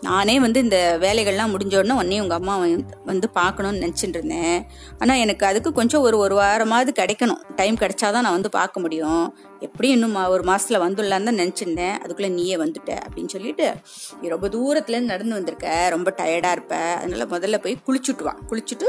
[0.00, 4.66] நானே வந்து இந்த வேலைகள்லாம் முடிஞ்சோடனே உடனே உன்னையும் உங்க அம்மா வந்து- பார்க்கணும்னு நினச்சிட்டு இருந்தேன்.
[4.98, 7.54] ஆனால் எனக்கு அதுக்கு கொஞ்சம் ஒரு ஒரு வாரமாவது கிடைக்கணும்.
[7.56, 9.38] டைம் கிடைச்சாதான் நான் வந்து பார்க்க முடியும்.
[9.60, 11.98] எப்படியும் இன்னும் மா- ஒரு மாதத்தில் வந்துடலான்னு தான் நினச்சிருந்தேன்.
[11.98, 13.74] அதுக்குள்ளே நீயே வந்துட்ட அப்படின்னு சொல்லிட்டு
[14.22, 15.86] நீ ரொம்ப தூரத்துலேருந்து நடந்து வந்திருக்க.
[15.90, 16.76] ரொம்ப டயர்டாக இருப்ப.
[16.76, 18.36] அதனால முதல்ல போய் குளிச்சுட்டு வா.
[18.50, 18.84] குளிச்சுட்டு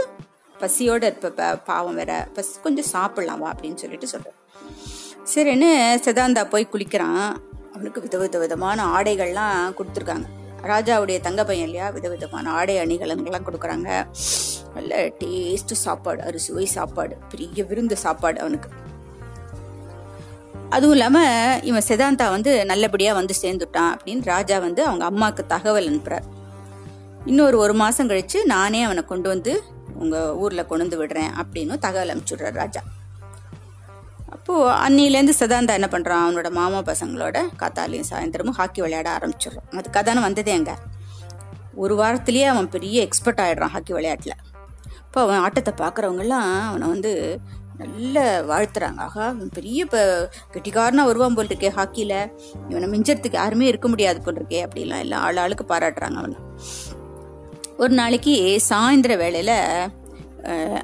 [0.60, 2.28] பசியோடு இருப்ப பாவம் வேற.
[2.34, 4.36] பசி கொஞ்சம் சாப்பிட்லாம் வா அப்படின்னு சொல்லிட்டு சொல்கிறேன்
[5.36, 7.36] சரின்னு சிதாந்தா போய் குளிக்கிறான்.
[7.78, 10.28] அவனுக்கு வித வித விதமான ஆடைகள்லாம் கொடுத்துருக்காங்க.
[10.72, 11.88] ராஜாவுடைய தங்க பையன் இல்லையா?
[11.90, 13.90] விதவிதமான ஆடை அணிகலன்கள்லாம் கொடுக்குறாங்க.
[14.76, 18.70] நல்ல டேஸ்ட் சாப்பாடு அறுசுவை சாப்பாடு பெரிய விருந்து சாப்பாடு அவனுக்கு.
[20.70, 26.28] அதுவும் இல்லாமல் இவன் சிதாந்தா வந்து நல்லபடியா வந்து சேர்ந்துட்டான் அப்படின்னு ராஜா வந்து அவங்க அம்மாவுக்கு தகவல் அனுப்புறார்.
[27.26, 29.54] இன்னொரு ஒரு மாதம் கழிச்சு நானே அவனை கொண்டு வந்து
[30.04, 32.84] உங்கள் ஊரில் கொண்டு வந்து விடுறேன் அப்படின்னு தகவல் அனுப்பிச்சுடுறார் ராஜா.
[34.50, 39.66] அப்போ அன்னிலேருந்து சதாந்தா என்ன பண்ணுறான் அவனோட மாமா பசங்களோட காத்தாலையும் சாயந்தரமும் ஹாக்கி விளையாட ஆரம்பிச்சிடுறான்.
[39.80, 40.76] அது கதான வந்ததே அங்கே.
[41.76, 44.36] ஒரு வாரத்துலேயே அவன் பெரிய எக்ஸ்பர்ட் ஆகிடுறான் ஹாக்கி விளையாட்டில்.
[45.06, 47.42] இப்போ அவன் ஆட்டத்தை பார்க்குறவங்கெல்லாம் அவனை வந்து
[47.78, 49.02] நல்ல வாழ்த்துறாங்க.
[49.08, 52.18] ஆகா அவன் பெரிய இப்போ கெட்டிக்காரனா வருவான் போல் இருக்கே ஹாக்கியில்.
[52.70, 56.40] இவனை மிஞ்சறதுக்கு யாருமே இருக்க முடியாது போல் இருக்கே அப்படிலாம் எல்லாம் ஆள் ஆளுக்கு பாராட்டுறாங்க அவனை.
[57.78, 59.58] ஒரு நாளைக்கு சாயந்தர வேளையில்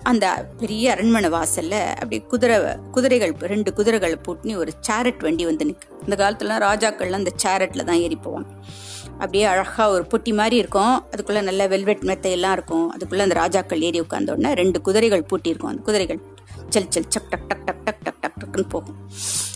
[0.03, 0.25] அந்த
[0.59, 2.57] பெரிய அரண்மனை வாசல்ல அப்படி குதிரை
[2.95, 8.01] குதிரைகள் ரெண்டு குதிரைகளை பூட்டினி ஒரு சேரட் வண்டி வந்து நிற்கு இந்த காலத்துலலாம் ராஜாக்கள்லாம் அந்த சேரட்ல தான்
[8.05, 8.49] ஏறி போவாங்க
[9.13, 10.95] அப்படியே அழகாக ஒரு பொட்டி மாதிரி இருக்கும்.
[11.13, 12.85] அதுக்குள்ளே நல்ல வெல்வெட் மெத்தையெல்லாம் இருக்கும்.
[12.89, 15.71] அதுக்குள்ளே அந்த ராஜாக்கள் ஏறி உட்கார்ந்த உடனே ரெண்டு குதிரைகள் பூட்டியிருக்கும்.
[15.71, 16.19] அந்த குதிரைகள்
[16.73, 18.97] செல் செல் சக் டக் டக் டக் டக் டக் டக் டக்குன்னு போகும்.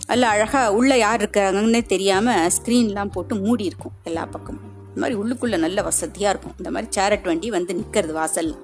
[0.07, 4.65] அதில் அழகாக உள்ளே யார் இருக்காங்கன்னே தெரியாமல் ஸ்க்ரீன்லாம் போட்டு மூடி இருக்கும் எல்லா பக்கமும்.
[4.87, 6.55] இந்த மாதிரி உள்ளுக்குள்ளே நல்ல வசதியாக இருக்கும்.
[6.57, 8.57] இந்த மாதிரி சேரட் வண்டி வந்து நிற்கிறது வாசலில்.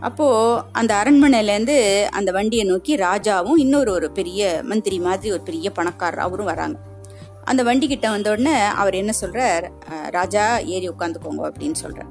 [0.00, 0.26] அப்போ
[0.72, 1.76] அந்த அரண்மனையிலேருந்து
[2.18, 6.76] அந்த வண்டியை நோக்கி ராஜாவும் இன்னொரு ஒரு பெரிய மந்திரி மாதிரி ஒரு பெரிய பணக்காரர் அவரும் வராங்க.
[7.44, 9.66] அந்த வண்டி கிட்ட வந்த உடனே அவர் என்ன சொல்றார்?
[10.10, 12.10] ராஜா ஏறி உட்காந்துக்கோங்க அப்படின்னு சொல்றார்.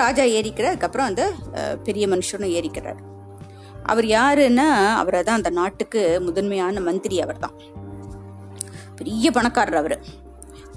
[0.00, 1.22] ராஜா ஏறிக்கிற அதுக்கப்புறம் அந்த
[1.84, 3.00] பெரிய மனுஷனும் ஏறிக்கிறார்.
[3.82, 4.66] அவர் யாருன்னா
[5.00, 7.56] அவரை தான் அந்த நாட்டுக்கு முதன்மையான மந்திரி அவர் தான்
[8.96, 9.96] பெரிய பணக்காரர் அவர்.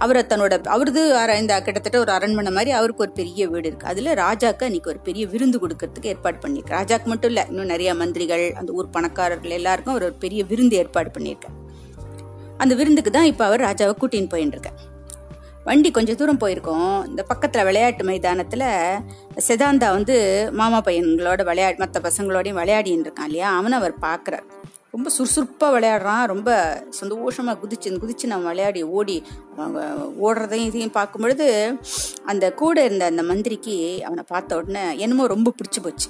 [0.03, 1.01] அவரை தன்னோட அவரது
[1.41, 3.87] இந்த கிட்டத்தட்ட ஒரு அரண்மனை மாதிரி அவருக்கு ஒரு பெரிய வீடு இருக்கு.
[3.87, 6.75] அதுல ராஜாக்கு அன்னைக்கு ஒரு பெரிய விருந்து கொடுக்கறதுக்கு ஏற்பாடு பண்ணியிருக்கு.
[6.79, 11.11] ராஜாக்கு மட்டும் இல்ல இன்னும் நிறைய மந்திரிகள் அந்த ஊர் பணக்காரர்கள் எல்லாருக்கும் அவர் ஒரு பெரிய விருந்து ஏற்பாடு
[11.19, 11.55] பண்ணியிருக்கார்
[12.57, 14.73] அந்த விருந்துக்கு தான் இப்போ அவர் ராஜாவை கூட்டின்னு போயின்னு
[15.67, 17.07] வண்டி கொஞ்சம் தூரம் போயிருக்கோம்.
[17.07, 18.65] இந்த பக்கத்தில் விளையாட்டு மைதானத்தில்
[19.47, 20.15] செதாந்தா வந்து
[20.51, 23.49] மாமா பையன்களோட விளையாடி மற்ற பசங்களோடையும் விளையாடின்னு இருக்கான் இல்லையா?
[23.57, 24.45] அவனை அவர் பார்க்குறார்
[24.95, 26.25] ரொம்ப சுறுசுறுப்பாக விளையாடுறான்.
[26.33, 26.49] ரொம்ப
[26.99, 29.17] சந்தோஷமாக குதிச்சு குதிச்சு நம்ம விளையாடி ஓடி
[29.55, 29.81] அவங்க
[30.25, 31.47] ஓடுறதையும் இதையும் பார்க்கும் பொழுது
[32.31, 33.75] அந்த கூட இருந்த அந்த மந்திரிக்கு
[34.09, 36.09] அவனை பார்த்த உடனே என்னமோ ரொம்ப பிடிச்சி போச்சு.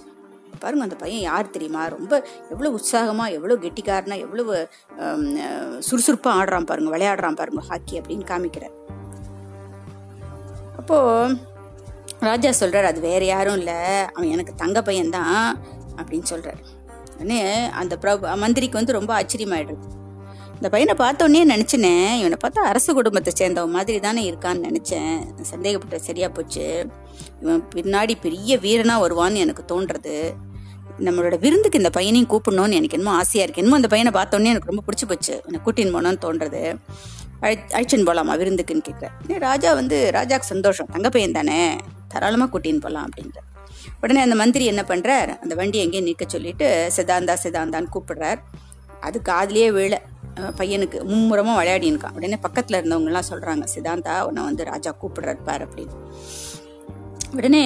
[0.64, 1.82] பாருங்க அந்த பையன் யார் தெரியுமா?
[1.96, 2.14] ரொம்ப
[2.54, 4.54] எவ்வளோ உற்சாகமாக எவ்வளோ கெட்டிக்காரனா எவ்வளவு
[5.88, 8.76] சுறுசுறுப்பாக ஆடுறான் பாருங்க விளையாடுறான் பாருங்க ஹாக்கி அப்படின்னு காமிக்கிறார்.
[10.80, 10.98] அப்போ
[12.30, 13.80] ராஜா சொல்கிறார் அது வேற யாரும் இல்லை.
[14.16, 15.38] அவன் எனக்கு தங்க பையன்தான்
[16.00, 16.64] அப்படின்னு சொல்றாரு.
[17.82, 19.86] அந்த பிரபு மந்திரிக்கு வந்து ரொம்ப ஆச்சரியமாயிடுது.
[20.56, 25.16] இந்த பையனை பார்த்தோன்னே நினச்சினேன் இவனை பார்த்தா அரசு குடும்பத்தை சேர்ந்தவன் மாதிரி தானே இருக்கான்னு நினச்சேன்.
[25.42, 26.86] சந்தேகப்பட்ட சரியா போச்சு.
[27.42, 30.16] இவன் பின்னாடி பெரிய வீரனா வருவான்னு எனக்கு தோன்றது.
[31.06, 33.62] நம்மளோட விருந்துக்கு இந்த பையனையும் கூப்பிடணும்னு எனக்கு என்னமோ ஆசையாக இருக்கு.
[33.62, 35.36] என்னமோ அந்த பையனை பார்த்தோன்னே எனக்கு ரொம்ப பிடிச்சி போச்சு.
[35.48, 36.64] எனக்கு கூட்டின்னு போனோன்னு தோன்றது.
[37.40, 40.90] அழை அழைச்சின்னு போகலாமா விருந்துக்குன்னு கேட்குறேன் ராஜா வந்து ராஜாக்கு சந்தோஷம்.
[40.96, 41.60] தங்க பையன் தானே.
[42.14, 43.40] தாராளமாக கூட்டின்னு போகலாம் அப்படின்ற
[44.02, 48.42] உடனே அந்த மந்திரி என்ன பண்ணுறார் அந்த வண்டி எங்கேயும் நிற்க சொல்லிட்டு சிதாந்தா சிதாந்தான்னு கூப்பிடுறார்.
[49.08, 49.96] அது காதலியே விழ.
[50.60, 55.96] பையனுக்கு மும்முரமாக விளையாடினுக்கான் உடனே பக்கத்தில் இருந்தவங்கலாம் சொல்கிறாங்க சிதாந்தா உன்னை வந்து ராஜா கூப்பிடுறாரு பார் அப்படின்னு.
[57.38, 57.64] உடனே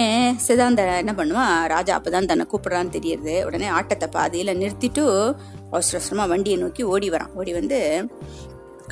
[0.48, 3.34] சிதாந்த என்ன பண்ணுவான் ராஜா அப்பதான் தன்னை கூப்பிடுறான்னு தெரியுது.
[3.48, 5.04] உடனே ஆட்டத்தை பாதியில நிறுத்திட்டு
[5.72, 7.34] அவசர அவசரமா வண்டியை நோக்கி ஓடி வரான்.
[7.40, 7.80] ஓடி வந்து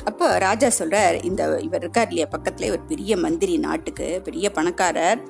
[0.08, 5.20] அப்போ ராஜா சொல்கிறார் இந்த இவர் இருக்கார் இல்லையா பக்கத்துல ஒரு பெரிய மந்திரி நாட்டுக்கு பெரிய பணக்காரர்.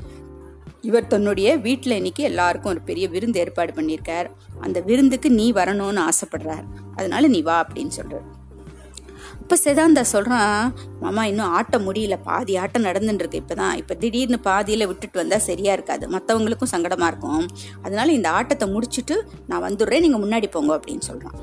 [0.86, 4.28] இவர் தன்னுடைய வீட்டில் இன்னைக்கு எல்லாருக்கும் ஒரு பெரிய விருந்து ஏற்பாடு பண்ணியிருக்கார்.
[4.64, 6.66] அந்த விருந்துக்கு நீ வரணும்னு ஆசைப்படுறார்.
[6.98, 8.28] அதனால நீ வா அப்படின்னு சொல்கிறார்
[9.42, 10.62] இப்போ சிதாந்தா சொல்கிறான்
[11.02, 12.16] மாமா இன்னும் ஆட்டம் முடியல.
[12.26, 13.40] பாதி ஆட்டம் நடந்துட்டுருக்கு.
[13.42, 16.04] இப்போ தான் இப்போ திடீர்னு பாதியில் விட்டுட்டு வந்தால் சரியா இருக்காது.
[16.14, 17.44] மற்றவங்களுக்கும் சங்கடமாக இருக்கும்.
[17.84, 19.16] அதனால இந்த ஆட்டத்தை முடிச்சுட்டு
[19.50, 20.04] நான் வந்துடுறேன்.
[20.06, 21.38] நீங்கள் முன்னாடி போங்க அப்படின்னு சொல்கிறான்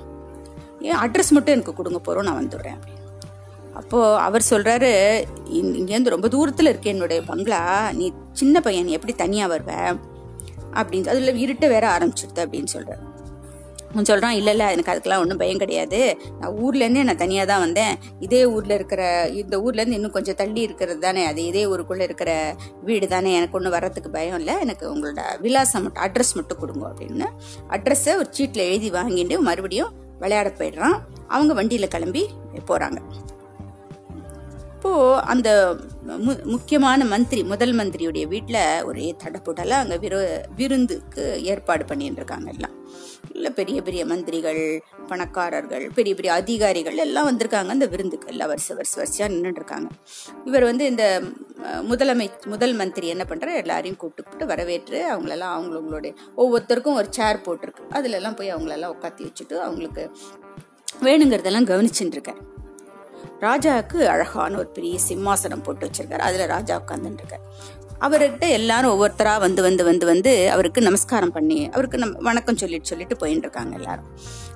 [0.90, 2.00] ஏன் அட்ரஸ் மட்டும் எனக்கு கொடுங்க.
[2.08, 2.80] போகிறோம் நான் வந்துடுறேன்
[3.76, 4.92] அப்போது அவர் சொல்கிறாரு
[5.54, 7.92] இங்கேருந்து ரொம்ப தூரத்தில் இருக்கு என்னுடைய பங்களா.
[7.92, 9.72] நீ சின்ன பையன் நீ எப்படி தனியாக வருவ?
[10.74, 13.04] அப்படின்னு அதில் இருட்ட வேற ஆரம்பிச்சிருது அப்படின்னு சொல்றாரு.
[13.92, 16.18] அவன் சொல்றான் இல்லை எனக்கு அதுக்கெல்லாம் ஒன்றும் பயம் கிடையாது.
[16.40, 17.98] நான் ஊர்லேருந்தே நான் தனியாக தான் வந்தேன்.
[18.20, 21.26] இதே ஊரில் இருக்கிற இந்த ஊர்லேருந்து இன்னும் கொஞ்சம் தள்ளி இருக்கிறது தானே.
[21.26, 23.34] அது இதே ஊருக்குள்ளே இருக்கிற வீடு தானே.
[23.34, 24.56] எனக்கு ஒன்றும் வர்றதுக்கு பயம் இல்லை.
[24.60, 27.26] எனக்கு உங்களோட விலாசம் மட்டும் அட்ரஸ் மட்டும் கொடுங்க அப்படின்னு.
[27.70, 31.00] அட்ரஸை ஒரு சீட்டில் எழுதி வாங்கிட்டு மறுபடியும் விளையாட போயிடுறான்.
[31.28, 32.26] அவங்க வண்டியில் கிளம்பி
[32.68, 32.98] போகிறாங்க
[34.86, 35.50] அப்போது அந்த
[36.26, 40.20] மு- முக்கியமான மந்திரி முதல் மந்திரியுடைய வீட்டில் ஒரே தடப்புடலாம் அங்கே விரு
[40.56, 42.76] விருந்துக்கு ஏற்பாடு பண்ணிட்டுருக்காங்க எல்லாம்.
[43.32, 44.62] இல்லை பெரிய பெரிய மந்திரிகள்
[45.08, 47.68] பணக்காரர்கள் பெரிய பெரிய அதிகாரிகள் எல்லாம் வந்திருக்காங்க.
[47.68, 49.90] அந்த விருந்துக்கு எல்லாம் வருஷ வருஷ வரிசையாக நின்றுருக்காங்க
[50.46, 51.06] இவர் வந்து இந்த
[51.90, 57.84] முதலமை முதல் மந்திரி என்ன பண்ணுறாரு எல்லாரையும் கூப்பிட்டு வரவேற்று அவங்களெல்லாம் அவங்களுடைய ஒவ்வொருத்தருக்கும் ஒரு சேர் போட்டிருக்கு.
[57.90, 60.06] அதிலெல்லாம் போய் அவங்களெல்லாம் உட்காத்தி வச்சுட்டு அவங்களுக்கு
[61.02, 62.42] வேணுங்கிறதெல்லாம் கவனிச்சுட்டு இருக்கேன்
[63.40, 66.26] ராஜாவுக்கு அழகான ஒரு பெரிய சிம்மாசனம் போட்டு வச்சிருக்காரு.
[66.30, 67.38] அதுல ராஜா உட்கார்ந்துட்டு
[68.02, 73.18] அவர்கிட்ட எல்லாரும் ஒவ்வொருத்தரா வந்து வந்து வந்து வந்து அவருக்கு நமஸ்காரம் பண்ணி அவருக்கு நம் வணக்கம் சொல்லிட்டு சொல்லிட்டு
[73.18, 74.10] போயிட்டு இருக்காங்க எல்லாரும்.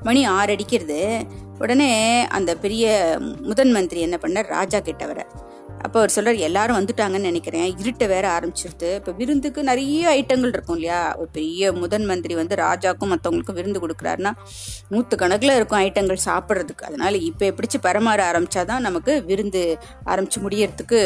[0.03, 1.25] மணி ஆறு அடிக்கிறது.
[1.60, 4.47] உடனே அந்த பெரிய முதன் மந்திரி என்ன பண்ணார்?
[4.47, 5.27] ராஜா கிட்ட வர
[5.85, 7.67] அப்போ அவர் சொல்கிறார் எல்லாரும் வந்துட்டாங்கன்னு நினைக்கிறேன்.
[7.81, 8.89] இருட்ட வேற ஆரம்பிச்சிருது.
[8.99, 10.99] இப்போ விருந்துக்கு நிறைய ஐட்டங்கள் இருக்கும் இல்லையா?
[11.19, 14.33] ஒரு பெரிய முதன் மந்திரி வந்து ராஜாக்கும் மற்றவங்களுக்கும் விருந்து கொடுக்குறாருன்னா
[14.91, 16.85] நூற்று கணக்கில் இருக்கும் ஐட்டங்கள் சாப்பிட்றதுக்கு.
[16.89, 19.63] அதனால் இப்போ எப்படிச்சு பரமாற ஆரம்பிச்சாதான் நமக்கு விருந்து
[20.11, 21.01] ஆரம்பிச்சு முடியறதுக்கு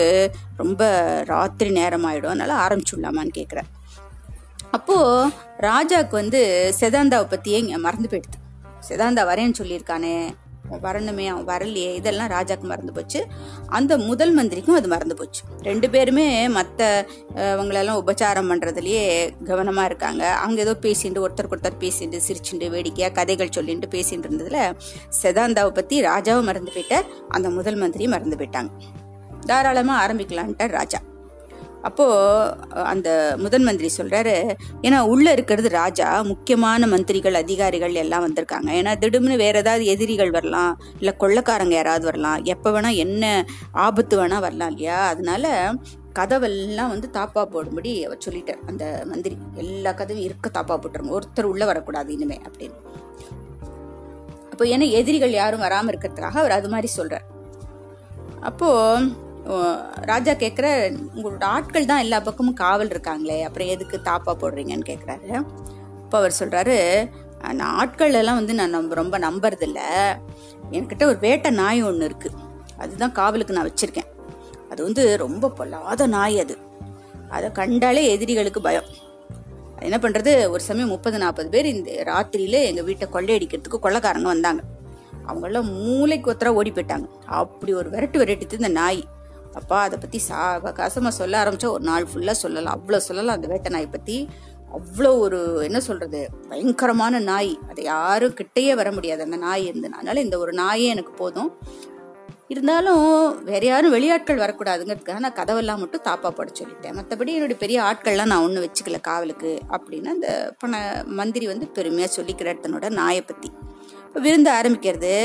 [0.63, 0.91] ரொம்ப
[1.31, 3.69] ராத்திரி நேரம் ஆகிடும் அதனால் ஆரம்பிச்சுடலாமான்னு கேட்குறேன்
[4.77, 5.33] அப்போது
[5.69, 6.39] ராஜாவுக்கு வந்து
[6.79, 8.37] செதாந்தாவை பற்றியே இங்கே மறந்து போயிடுது.
[8.87, 10.15] செதாந்தா வரேன்னு சொல்லியிருக்கானே.
[10.73, 13.19] அவன் வரணுமே அவன் வரலையே இதெல்லாம் ராஜாக்கு மறந்து போச்சு.
[13.77, 15.41] அந்த முதல் மந்திரிக்கும் அது மறந்து போச்சு.
[15.69, 16.25] ரெண்டு பேருமே
[16.57, 16.89] மற்ற
[17.55, 19.05] அவங்களெல்லாம் உபச்சாரம் பண்ணுறதுலையே
[19.49, 20.23] கவனமாக இருக்காங்க.
[20.43, 24.75] அவங்க ஏதோ பேசிட்டு ஒருத்தருக்கு ஒருத்தர் பேசிட்டு சிரிச்சுட்டு வேடிக்கையாக கதைகள் சொல்லிட்டு பேசிட்டு இருந்ததில்
[25.21, 28.71] செதாந்தாவை பற்றி ராஜாவும் மறந்து போயிட்டார் அந்த முதல் மந்திரியும் மறந்து போயிட்டாங்க.
[29.49, 30.99] தாராளமாக ஆரம்பிக்கலான்ட்டார் ராஜா.
[31.83, 32.05] அப்போ
[32.91, 34.35] அந்த முதன் மந்திரி சொல்றாரு
[34.81, 38.69] ஏன்னா உள்ள இருக்கிறது ராஜா முக்கியமான மந்திரிகள் அதிகாரிகள் எல்லாம் வந்திருக்காங்க.
[38.79, 43.33] ஏன்னா திடும்னு வேற ஏதாவது எதிரிகள் வரலாம் இல்ல கொள்ளக்காரங்க யாராவது வரலாம் எப்ப வேணா என்ன
[43.71, 44.99] ஆபத்து வேணா வரலாம் இல்லையா?
[45.07, 45.73] அதனால
[46.19, 49.37] கதவெல்லாம் வந்து தாப்பா போடும்படி அவர் சொல்லிட்டார் அந்த மந்திரி.
[49.53, 52.79] எல்லா கதவும் இருக்க தாப்பா போட்டுருங்க ஒருத்தர் உள்ள வரக்கூடாது இனிமே அப்படின்னு.
[54.51, 57.27] அப்போ ஏன்னா எதிரிகள் யாரும் வராம இருக்கிறதுக்காக அவர் அது மாதிரி சொல்றார்.
[58.39, 58.69] அப்போ
[60.01, 60.67] ராஜா கேட்குற
[61.15, 65.29] உங்களோட ஆட்கள் தான் எல்லா பக்கமும் காவல் இருக்காங்களே அப்புறம் எதுக்கு தாப்பா போடுறீங்கன்னு கேட்குறாரு
[66.03, 67.09] அப்போ அவர் சொல்கிறாரு
[67.51, 69.79] நான் ஆட்கள் எல்லாம் வந்து நான் நம்ப ரொம்ப நம்புறதில்ல.
[70.71, 72.37] என்கிட்ட ஒரு வேட்டை நாய் ஒன்று இருக்குது
[72.77, 74.09] அதுதான் காவலுக்கு நான் வச்சுருக்கேன்.
[74.69, 76.57] அது வந்து ரொம்ப பொல்லாத நாய் அது.
[77.29, 78.83] அதை கண்டாலே எதிரிகளுக்கு பயம்.
[79.79, 84.61] என்ன பண்ணுறது ஒரு சமயம் முப்பது நாற்பது பேர் இந்த ராத்திரியில் எங்கள் வீட்டை கொள்ளையடிக்கிறதுக்கு கொள்ளக்காரங்க வந்தாங்க.
[85.27, 87.07] அவங்களாம் மூளைக்கு ஒத்தரா ஓடி போயிட்டாங்க.
[87.25, 89.07] அப்படி ஒரு விரட்டு விரட்டித்து இந்த நாய்
[89.59, 90.41] அப்பா அதை பற்றி சா
[90.81, 92.75] கசமாக சொல்ல ஆரம்பித்தா ஒரு நாள் ஃபுல்லாக சொல்லலாம்.
[92.77, 94.17] அவ்வளோ சொல்லலாம் அந்த வேட்டை நாயை பற்றி
[94.77, 96.19] அவ்வளோ ஒரு என்ன சொல்கிறது
[96.51, 97.51] பயங்கரமான நாய்.
[97.71, 99.21] அதை யாரும் கிட்டேயே வர முடியாது.
[99.27, 101.51] அந்த நாய் இருந்தது அதனால இந்த ஒரு நாயே எனக்கு போதும்.
[102.53, 103.05] இருந்தாலும்
[103.49, 106.95] வேற யாரும் வெளியாட்கள் வரக்கூடாதுங்கிறதுக்காக நான் கதவெல்லாம் மட்டும் தாப்பா போட சொல்லிட்டேன்.
[106.97, 110.29] மற்றபடி என்னுடைய பெரிய ஆட்கள்லாம் நான் ஒன்றும் வச்சுக்கல காவலுக்கு அப்படின்னு அந்த
[110.61, 110.81] பண
[111.19, 113.49] மந்திரி வந்து பெருமையாக சொல்லிக்கிறார் தன்னோட நாயை பற்றி
[114.07, 115.15] இப்போ விருந்து ஆரம்பிக்கிறது.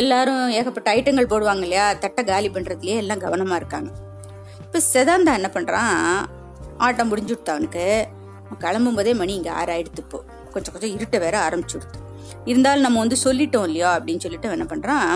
[0.00, 1.92] எல்லாரும் ஏகப்பட்ட ஐட்டங்கள் போடுவாங்க இல்லையா?
[1.92, 3.90] தட்டை காலி பண்ணுறதுலேயே எல்லாம் கவனமாக இருக்காங்க.
[4.64, 5.96] இப்போ செதாந்தா என்ன பண்ணுறான்
[6.86, 7.86] ஆட்டம் முடிஞ்சுடுத்து அவனுக்கு.
[8.64, 10.18] கிளம்பும் போதே மணி இங்கே ஆறு ஆயிடுத்து இப்போ.
[10.52, 12.06] கொஞ்சம் கொஞ்சம் இருட்ட வேற ஆரம்பிச்சு விடுத்து
[12.50, 15.12] இருந்தாலும் நம்ம வந்து சொல்லிட்டோம் இல்லையா அப்படின்னு சொல்லிட்டு என்ன பண்ணுறான்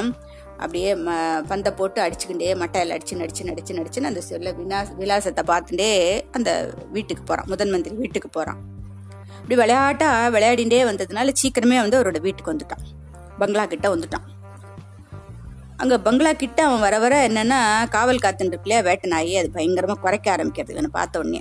[0.59, 1.11] அப்படியே ம
[1.49, 5.91] பந்தை போட்டு அடிச்சுக்கிண்டே மட்டையில் அடிச்சு நடிச்சு நடிச்சு நடிச்சுன்னு அந்த சொல்ல வினாச விலாசத்தை பார்த்துட்டே
[6.33, 6.51] அந்த
[6.91, 8.61] வீட்டுக்கு போகிறான் முதன் மந்திரி வீட்டுக்கு போகிறான்
[9.41, 12.85] இப்படி விளையாட்டா விளையாடிண்டே வந்ததுனால சீக்கிரமே வந்து அவரோட வீட்டுக்கு வந்துட்டான்.
[13.39, 14.27] பங்களா கிட்ட வந்துட்டான்.
[15.83, 20.27] அங்க பங்களா கிட்ட அவன் வர வர என்னன்னா காவல் காத்துன்னு இருக்குல்லையா வேட்டை நாயை அது பயங்கரமா குறைக்க
[20.35, 21.41] ஆரம்பிக்கிறது இவனை பார்த்த உடனே.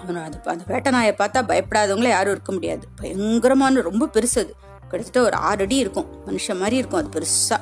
[0.00, 2.84] அவன் அது அந்த வேட்டை நாயை பார்த்தா பயப்படாதவங்களே யாரும் இருக்க முடியாது.
[3.00, 4.52] பயங்கரமான ரொம்ப பெருசு அது.
[4.90, 6.08] கிட்டத்தட்ட ஒரு ஆறு அடி இருக்கும்.
[6.26, 7.58] மனுஷன் மாதிரி இருக்கும் அது பெருசா.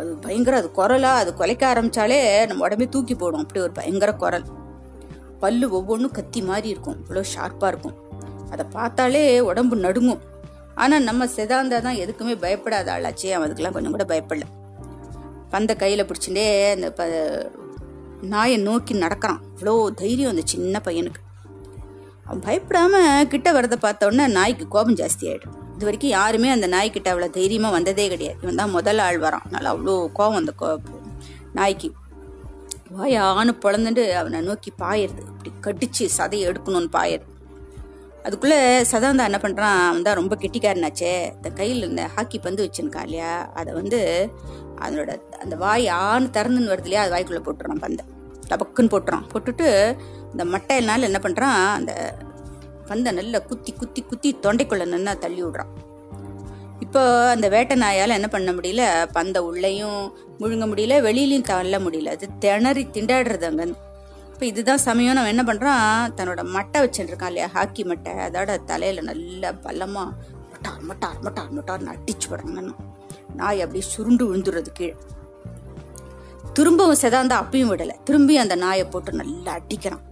[0.00, 3.40] அது பயங்கர அது குரலா அது குலைக்க ஆரம்பிச்சாலே நம்ம உடம்பே தூக்கி போடும்.
[3.40, 4.46] அப்படி ஒரு பயங்கர குரல்.
[5.42, 6.98] பல்லு ஒவ்வொன்றும் கத்தி மாதிரி இருக்கும்.
[7.02, 7.96] இவ்வளோ ஷார்ப்பாக இருக்கும்.
[8.50, 10.22] அதை பார்த்தாலே உடம்பு நடுங்கும்.
[10.82, 14.46] ஆனால் நம்ம செதாந்தா தான் எதுக்குமே பயப்படாத ஆளாச்சே அவன் அதுக்கெல்லாம் கொஞ்சம் கூட பயப்படல.
[15.54, 17.02] பந்த கையில் பிடிச்சிட்டே அந்த ப
[18.32, 19.40] நாயை நோக்கி நடக்கிறான்.
[19.54, 21.20] இவ்வளோ தைரியம் அந்த சின்ன பையனுக்கு.
[22.26, 27.28] அவன் பயப்படாமல் கிட்ட வரதை பார்த்தோன்னே நாய்க்கு கோபம் ஜாஸ்தி ஆகிடும் இது வரைக்கும் யாருமே அந்த நாய்க்கிட்ட அவ்வளோ
[27.38, 28.38] தைரியமாக வந்ததே கிடையாது.
[28.42, 29.46] இவன் தான் முதல் ஆள் வரான்.
[29.54, 30.68] நல்லா அவ்வளோ கோபம் அந்த கோ
[31.58, 31.88] நாய்க்கு.
[32.96, 37.32] வாயான்னு பொழந்துட்டு அவனை நோக்கி பாயிருது இப்படி கடிச்சு சதையை எடுக்கணும்னு பாயிருது
[38.28, 38.58] அதுக்குள்ளே
[38.90, 41.12] சதாந்தா என்ன பண்ணுறான் அவன் தான் ரொம்ப கெட்டிக்காரனாச்சே.
[41.36, 43.50] இந்த கையில் இந்த ஹாக்கி பந்து வச்சிருக்கான் இல்லையா?
[43.54, 44.00] அதை வந்து
[44.80, 45.12] அதனோட
[45.42, 47.02] அந்த வாய் ஆண் திறந்துன்னு வருது இல்லையா?
[47.04, 48.04] அது வாய்க்குள்ள போட்டுறான் பந்தை.
[48.50, 49.66] டபக்குன்னு போட்டுறான் போட்டுட்டு
[50.32, 51.92] இந்த மட்டையினால் என்ன பண்ணுறான் அந்த
[52.86, 55.72] பந்தை நல்லா குத்தி குத்தி குத்தி தொண்டைக்குள்ளே நின்னா தள்ளி விடுறான்.
[56.84, 58.82] இப்போ அந்த வேட்டை நாயால் என்ன பண்ண முடியல?
[59.12, 60.00] பந்தை உள்ளேயும்
[60.40, 62.12] முழுங்க முடியல வெளியிலையும் தள்ள முடியல.
[62.16, 63.66] அது திணறி திண்டாடுறது அங்கே
[64.38, 65.18] இப்போ இதுதான் சமயம்.
[65.20, 67.46] அவன் என்ன பண்ணுறான் தன்னோட மட்டை வச்சுட்டுருக்கான் இல்லையா?
[67.46, 68.10] ஹாக்கி மட்டை.
[68.26, 70.02] அதோட தலையில் நல்லா பலமா
[70.50, 72.74] மட்டார் மட்டார் மட்டார் மட்டார்னு அடிச்சு படுறாங்கன்னு
[73.34, 74.94] நாய் அப்படியே சுருண்டு விழுந்துடுறது கீழே.
[76.52, 77.96] திரும்பவும் செதாந்தா அப்பயும் விடலை.
[78.10, 80.04] திரும்பியும் அந்த நாயை போட்டு நல்லா அடிக்கிறான்.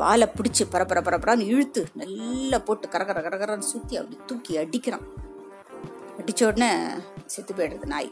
[0.00, 5.06] வாலை பிடிச்சி பரபர பரபரான்னு இழுத்து நல்லா போட்டு கரகர கரகரன்னு சுற்றி அப்படி தூக்கி அடிக்கிறான்.
[6.18, 6.72] அடித்த உடனே
[7.26, 8.10] செத்து போயிடுறது நாய்.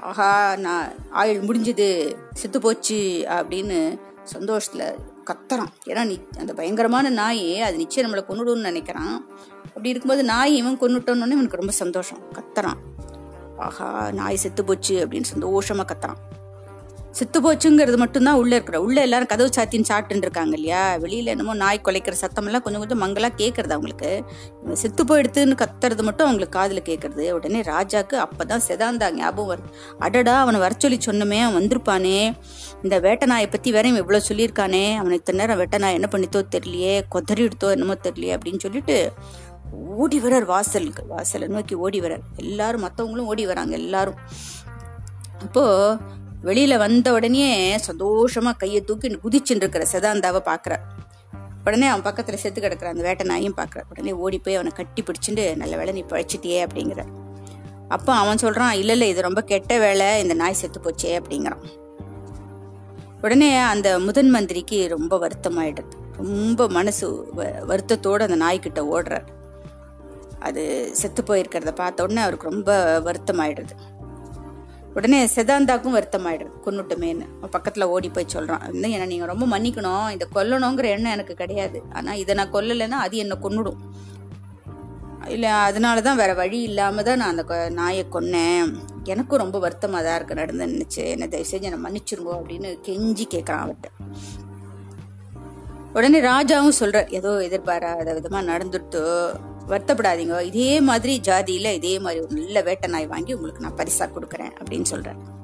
[0.00, 1.88] ஆஹா நான் ஆயுள் முடிஞ்சது
[2.32, 2.98] செத்து போச்சு
[3.38, 3.78] அப்படின்னு
[4.26, 5.72] சந்தோஷத்தில் கத்துறான்.
[5.86, 9.16] ஏன்னா நீ அந்த பயங்கரமான நாயே அது நிச்சயம் நம்மளை கொண்டுடும்னு நினைக்கிறான்.
[9.64, 12.18] அப்படி இருக்கும்போது நாய் இவன் கொண்டுட்டோன்னு இவனுக்கு ரொம்ப சந்தோஷம்.
[12.32, 12.76] கத்துறான்.
[13.56, 16.20] ஆஹா நாய் செத்து போச்சு அப்படின்னு சந்தோஷமாக கத்துறான்.
[17.18, 20.80] செத்து போச்சுங்கிறது மட்டும்தான் உள்ளே இருக்கிற உள்ளே எல்லாரும் கதவு சாத்தின்னு சாப்பிட்டுன்னு இருக்காங்க இல்லையா?
[21.04, 24.10] வெளியில என்னமோ நாய் குலைக்கிற சத்தமெல்லாம் கொஞ்சம் கொஞ்சம் மங்களாக கேட்குறது அவங்களுக்கு.
[24.82, 29.70] செத்து போயிடுத்துன்னு கத்துறது மட்டும் அவங்களுக்கு காதில் கேட்கறது உடனே ராஜாக்கு அப்பதான் செதாந்தா ஞாபகம் வருது.
[29.98, 32.18] அடடா அவனை வர சொல்லி சொன்னமே அவன் வந்திருப்பானே.
[32.84, 34.84] இந்த வேட்டை நாயை பற்றி வேற இவன் இவ்வளோ சொல்லியிருக்கானே.
[35.00, 38.98] அவனை இத்தனை நேரம் வேட்டை நாய் என்ன பண்ணித்தோ தெரியலையே கொதறி எடுத்தோ என்னமோ தெரியலையே அப்படின்னு சொல்லிட்டு
[40.02, 44.20] ஓடி வரார் வாசலுக்கு வாசலை நோக்கி ஓடி வரார் எல்லாரும் மற்றவங்களும் ஓடி வராங்க எல்லாரும்.
[45.44, 50.80] அப்போது வெளியில வந்த உடனே சந்தோஷமா கையை தூக்கி குதிச்சுட்டு இருக்கிற செதாந்தாவை பாக்குறார்
[51.64, 55.56] உடனே அவன் பக்கத்துல செத்து கிடக்குற அந்த வேட்டை நாயும் பாக்குறார் உடனே ஓடி போய் அவனை கட்டி பிடிச்சிட்டு
[55.56, 57.04] நல்ல வேலை நீ பழிச்சிட்டியே அப்படிங்கிற
[57.88, 61.62] அப்போ அவன் சொல்றான் இல்ல இல்ல இது ரொம்ப கெட்ட வேலை இந்த நாய் செத்து போச்சே அப்படிங்கிறான்.
[63.22, 65.92] உடனே அந்த முதன் மந்திரிக்கு ரொம்ப வருத்தமாயிடுது.
[66.16, 69.26] ரொம்ப மனசு வ- அந்த நாய்க்கிட்ட ஓடுறார்.
[70.38, 73.85] அது செத்து போயிருக்கிறத பார்த்த உடனே அவருக்கு ரொம்ப வருத்தமாயிடுது.
[74.96, 76.50] உடனே செதாந்தாக்கும் வருத்தமாயிடுது.
[76.64, 77.26] கொன்னுட்டுமேன்னு.
[77.40, 78.72] அவன் பக்கத்துல ஓடி போய் சொல்றான்.
[78.72, 80.10] இன்னும் என்ன நீங்க ரொம்ப மன்னிக்கணும்.
[80.10, 81.82] இந்த கொல்லணுங்கிற எண்ணம் எனக்கு கிடையாது.
[81.92, 83.76] ஆனா இதை நான் கொல்லலைன்னா அது என்ன கொன்னுடும்.
[85.26, 88.76] இல்லை அதனால தான் வேற வழி இல்லாம தான் நான் அந்த கொ- நாயை கொன்னேன்.
[89.04, 90.34] எனக்கும் ரொம்ப வருத்தமாக தான் இருக்கு.
[90.34, 94.14] நடந்து நினைச்சு என்ன தயவு செஞ்சு என்னை மன்னிச்சிருங்கோ அப்படின்னு கெஞ்சி கேட்குறான் அவர்கிட்ட
[95.92, 99.32] உடனே ராஜாவும் சொல்றார் ஏதோ எதிர்பாராத விதமா நடந்துட்டு
[99.68, 100.40] வருத்தப்படாதீங்க.
[100.40, 104.84] இதே மாதிரி ஜாதியில இதே மாதிரி ஒரு நல்ல வேட்டை நாய் வாங்கி உங்களுக்கு நான் பரிசா கொடுக்குறேன் அப்படின்னு
[104.90, 105.34] சொல்றார்.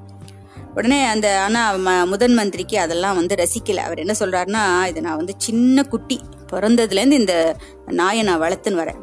[0.75, 3.75] உடனே அந்த ஆனா ம- முதன் மந்திரிக்கு அதெல்லாம் வந்து ரசிக்கல.
[3.75, 6.19] அவர் என்ன சொல்றாருன்னா இது நான் வந்து சின்ன குட்டி
[6.51, 7.55] பிறந்ததுல இருந்து இந்த
[7.85, 9.01] நாயை நான் வளர்த்துன்னு வரேன்.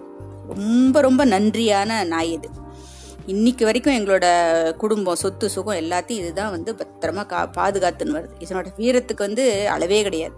[0.48, 2.48] ரொம்ப ரொம்ப நன்றியான நாய் இது.
[3.26, 8.30] இன்னைக்கு வரைக்கும் எங்களோட குடும்பம் சொத்து சுகம் எல்லாத்தையும் இதுதான் வந்து பத்திரமா கா பாதுகாத்துன்னு வருது.
[8.38, 10.34] இதனோட வீரத்துக்கு வந்து அளவே கிடையாது.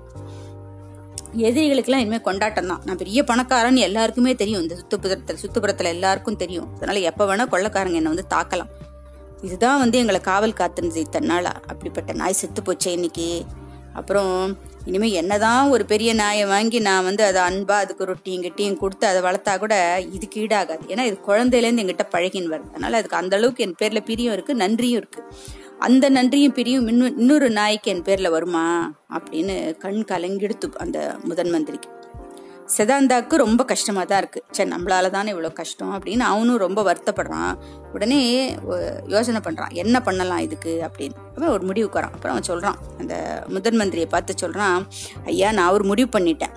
[1.37, 2.81] எதிரிகளுக்கெல்லாம் இனிமேல் கொண்டாட்டம் தான்.
[2.85, 4.62] நான் பெரிய பணக்காரன்னு எல்லாருக்குமே தெரியும்.
[4.62, 6.75] இந்த சுத்துப்புறத்தில் சுத்துப்புறத்தில் எல்லாருக்கும் தெரியும்.
[6.77, 8.68] அதனால எப்போ வேணால் கொள்ளக்காரங்க என்னை வந்து தாக்கலாம்.
[9.42, 11.53] இதுதான் வந்து எங்களை காவல் காத்துனது இத்தனை நாளா.
[11.66, 13.45] அப்படிப்பட்ட நாய் செத்து போச்சே இன்னைக்கு.
[13.95, 19.07] அப்புறம் இனிமேல் என்னதான் ஒரு பெரிய நாயை வாங்கி நான் வந்து அதை அன்பா அதுக்கு ரொட்டியும் கிட்டியும் கொடுத்து
[19.07, 19.75] அதை வளர்த்தா கூட
[20.12, 20.85] இதுக்கு ஈடாகாது.
[20.88, 25.01] ஏன்னா இது குழந்தையிலேருந்து எங்கிட்ட பழகின்னு வருது அதனால அதுக்கு அந்த அளவுக்கு என் பேர்ல பிரியம் இருக்கு நன்றியும்
[25.03, 25.23] இருக்கு.
[25.87, 28.64] அந்த நன்றியும் பிரியும் இன்னும் இன்னொரு நாய்க்கு என் பேரில் வருமா?
[29.16, 31.90] அப்படின்னு கண் கலங்கிடுத்து அந்த முதன் மந்திரிக்கு
[32.77, 35.90] செதாந்தாவுக்கு ரொம்ப கஷ்டமாக தான் இருக்குது சரி நம்மளால தானே இவ்வளோ கஷ்டம்?
[35.95, 37.55] அப்படின்னு அவனும் ரொம்ப வருத்தப்படுறான்.
[37.92, 38.21] உடனே
[39.14, 40.73] யோசனை பண்ணுறான் என்ன பண்ணலாம் இதுக்கு?
[40.87, 41.16] அப்படின்னு.
[41.29, 42.16] அப்புறம் ஒரு முடிவுக்கு வரான்.
[42.16, 43.14] அப்புறம் அவன் சொல்கிறான் அந்த
[43.49, 44.87] முதன் மந்திரியை பார்த்து சொல்கிறான்
[45.25, 46.55] ஐயா நான் ஒரு முடிவு பண்ணிட்டேன்.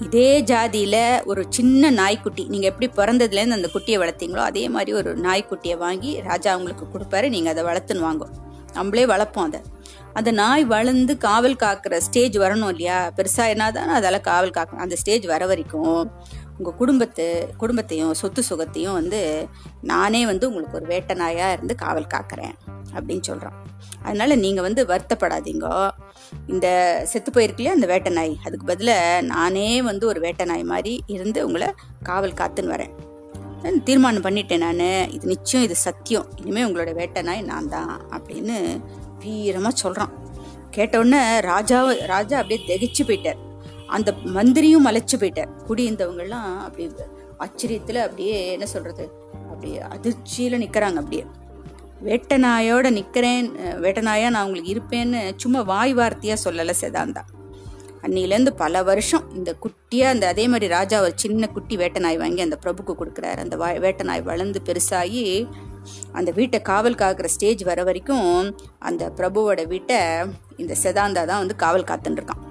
[0.00, 5.76] இதே ஜாதியில ஒரு சின்ன நாய்க்குட்டி நீங்க எப்படி பிறந்ததுலேருந்து அந்த குட்டியை வளர்த்தீங்களோ அதே மாதிரி ஒரு நாய்க்குட்டியை
[5.76, 7.28] வாங்கி ராஜா உங்களுக்கு கொடுப்பாரு.
[7.28, 8.26] நீங்க அதை வளர்த்துன்னு வாங்க.
[8.72, 9.60] நம்மளே வளர்ப்போம் அதை.
[10.12, 13.12] அந்த நாய் வளர்ந்து காவல் காக்கிற ஸ்டேஜ் வரணும் இல்லையா?
[13.16, 16.10] பெருசா என்னதான் அதால் காவல் காக்கணும் அந்த ஸ்டேஜ் வர வரைக்கும்
[16.58, 19.48] உங்க குடும்பத்து குடும்பத்தையும் சொத்து சுகத்தையும் வந்து
[19.82, 22.54] நானே வந்து உங்களுக்கு ஒரு வேட்டை நாயா இருந்து காவல் காக்கிறேன்
[22.94, 23.58] அப்படின்னு சொல்றான்.
[24.02, 25.90] அதனால நீங்கள் வந்து வருத்தப்படாதீங்க.
[26.46, 26.66] இந்த
[27.04, 28.38] செத்து போயிருக்கலையா அந்த வேட்டை நாய்?
[28.44, 31.68] அதுக்கு பதிலாக நானே வந்து ஒரு வேட்டை நாய் மாதிரி இருந்து உங்களை
[32.02, 32.94] காவல் காத்துன்னு வரேன்.
[33.84, 35.10] தீர்மானம் பண்ணிட்டேன் நான்.
[35.10, 36.26] இது நிச்சயம் இது சத்தியம்.
[36.36, 38.56] இனிமேல் உங்களோட வேட்டை நாய் நான் தான் அப்படின்னு
[39.24, 40.12] வீரமாக சொல்கிறான்
[40.70, 43.40] கேட்ட ராஜா ராஜா அப்படியே திகைச்சு போயிட்டார்.
[43.86, 45.50] அந்த மந்திரியும் மலைச்சு போயிட்டார்.
[45.68, 46.88] குடியிருந்தவங்கெல்லாம் அப்படி
[47.38, 49.04] ஆச்சரியத்தில் அப்படியே என்ன சொல்கிறது
[49.50, 51.24] அப்படியே அதிர்ச்சியில் நிற்கிறாங்க அப்படியே.
[52.00, 52.90] வேட்டை நாயோட
[53.82, 57.22] வேட்டநாயா நான் உங்களுக்கு இருப்பேன்னு சும்மா வாய் வார்த்தையாக சொல்லலை செதாந்தா
[58.02, 62.40] அன்னிலேருந்து பல வருஷம் இந்த குட்டியாக அந்த அதே மாதிரி ராஜா ஒரு சின்ன குட்டி வேட்டை நாய் வாங்கி
[62.40, 63.38] அந்த பிரபுக்கு கொடுக்குறாரு.
[63.38, 65.48] அந்த வா- வேட்டை நாய் வளர்ந்து பெருசாகி
[66.12, 69.96] அந்த வீட்டை காவல் காக்கிற ஸ்டேஜ் வர வரைக்கும் அந்த பிரபுவோட வீட்டை
[70.56, 72.48] இந்த செதாந்தா தான் வந்து காவல் காத்துன்னு இருக்கான்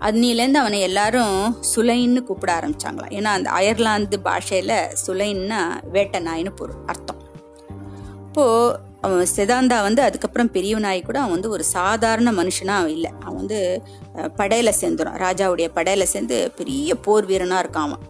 [0.00, 3.12] அன்னிலேருந்து அவனை எல்லாரும் சுலைன்னு கூப்பிட ஆரம்பிச்சாங்களாம்.
[3.12, 7.25] ஏன்னா அந்த அயர்லாந்து பாஷையில் சுலைன்னா வேட்டை பொருள் அர்த்தம்.
[8.36, 13.10] அப்போ அவன் சிதாந்தா வந்து அதுக்கப்புறம் பெரியவனாகி கூட அவன் வந்து ஒரு சாதாரண மனுஷனா அவன் இல்லை.
[13.22, 13.58] அவன் வந்து
[14.38, 18.02] படையில் படையில ராஜாவுடைய படையில சேர்ந்து பெரிய போர் வீரனா இருக்கான் அவன்.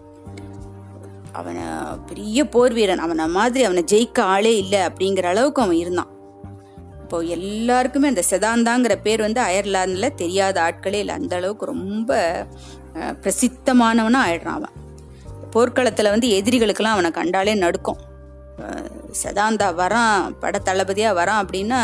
[1.41, 1.67] அவனை
[2.09, 3.05] பெரிய போர் வீரன்.
[3.05, 6.11] அவனை மாதிரி அவனை ஜெயிக்க ஆளே இல்லை அப்படிங்கிற அளவுக்கு அவன் இருந்தான்.
[7.03, 11.17] இப்போ எல்லாருக்குமே அந்த செதாந்தாங்கிற பேர் வந்து அயர்லாந்துல தெரியாத ஆட்களே இல்லை.
[11.21, 12.21] அந்த அளவுக்கு ரொம்ப
[13.23, 14.77] பிரசித்தமானவனாக பிரசித்தமானவனா ஆயிடுறான் அவன்.
[15.55, 18.03] போர்க்களத்துல வந்து எதிரிகளுக்கெல்லாம் அவனை கண்டாலே நடுக்கும்.
[19.23, 21.81] செதாந்தா வரான் பட தளபதியா வரான் அப்படின்னா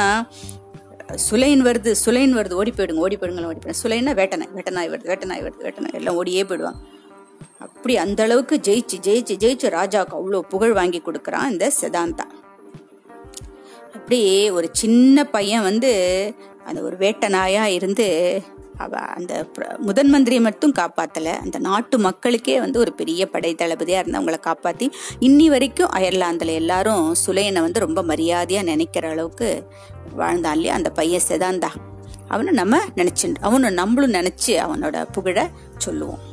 [1.29, 3.81] சுலைன் வருது சுலைன் வருது ஓடி போயிடுங்க ஓடி போயிடுங்க ஓடி போயிடுங்க.
[3.83, 6.81] சுலைன்னா வேட்டனாய் வேட்டனாய் வருது வேட்டனாய் வருது வேட்டனாய் எல்லாம் ஓடியே போயிடுவாங்க
[7.59, 12.25] அப்படி அந்த அளவுக்கு ஜெயிச்சு ஜெயிச்சு ஜெயிச்சு ராஜாவுக்கு அவ்வளோ புகழ் வாங்கி கொடுக்குறான் இந்த செதாந்தா.
[13.97, 15.91] அப்படி ஒரு சின்ன பையன் வந்து
[16.65, 18.07] அந்த ஒரு வேட்டநாயா இருந்து
[18.79, 19.47] அவ அந்த
[19.79, 25.47] முதன் மந்திரியை மட்டும் காப்பாற்றலை அந்த நாட்டு மக்களுக்கே வந்து ஒரு பெரிய படை தளபதியாக இருந்து அவங்கள இன்னி
[25.47, 29.67] வரைக்கும் அயர்லாந்தில் எல்லாரும் சுலையனை வந்து ரொம்ப மரியாதையாக நினைக்கிற அளவுக்கு
[30.15, 30.75] வாழ்ந்தான் இல்லையா?
[30.75, 31.69] அந்த பையன் செதாந்தா.
[32.29, 36.32] அவனை நம்ம நினச்சி அவனை நம்மளும் நினச்சி அவனோட புகழ சொல்லுவோம்.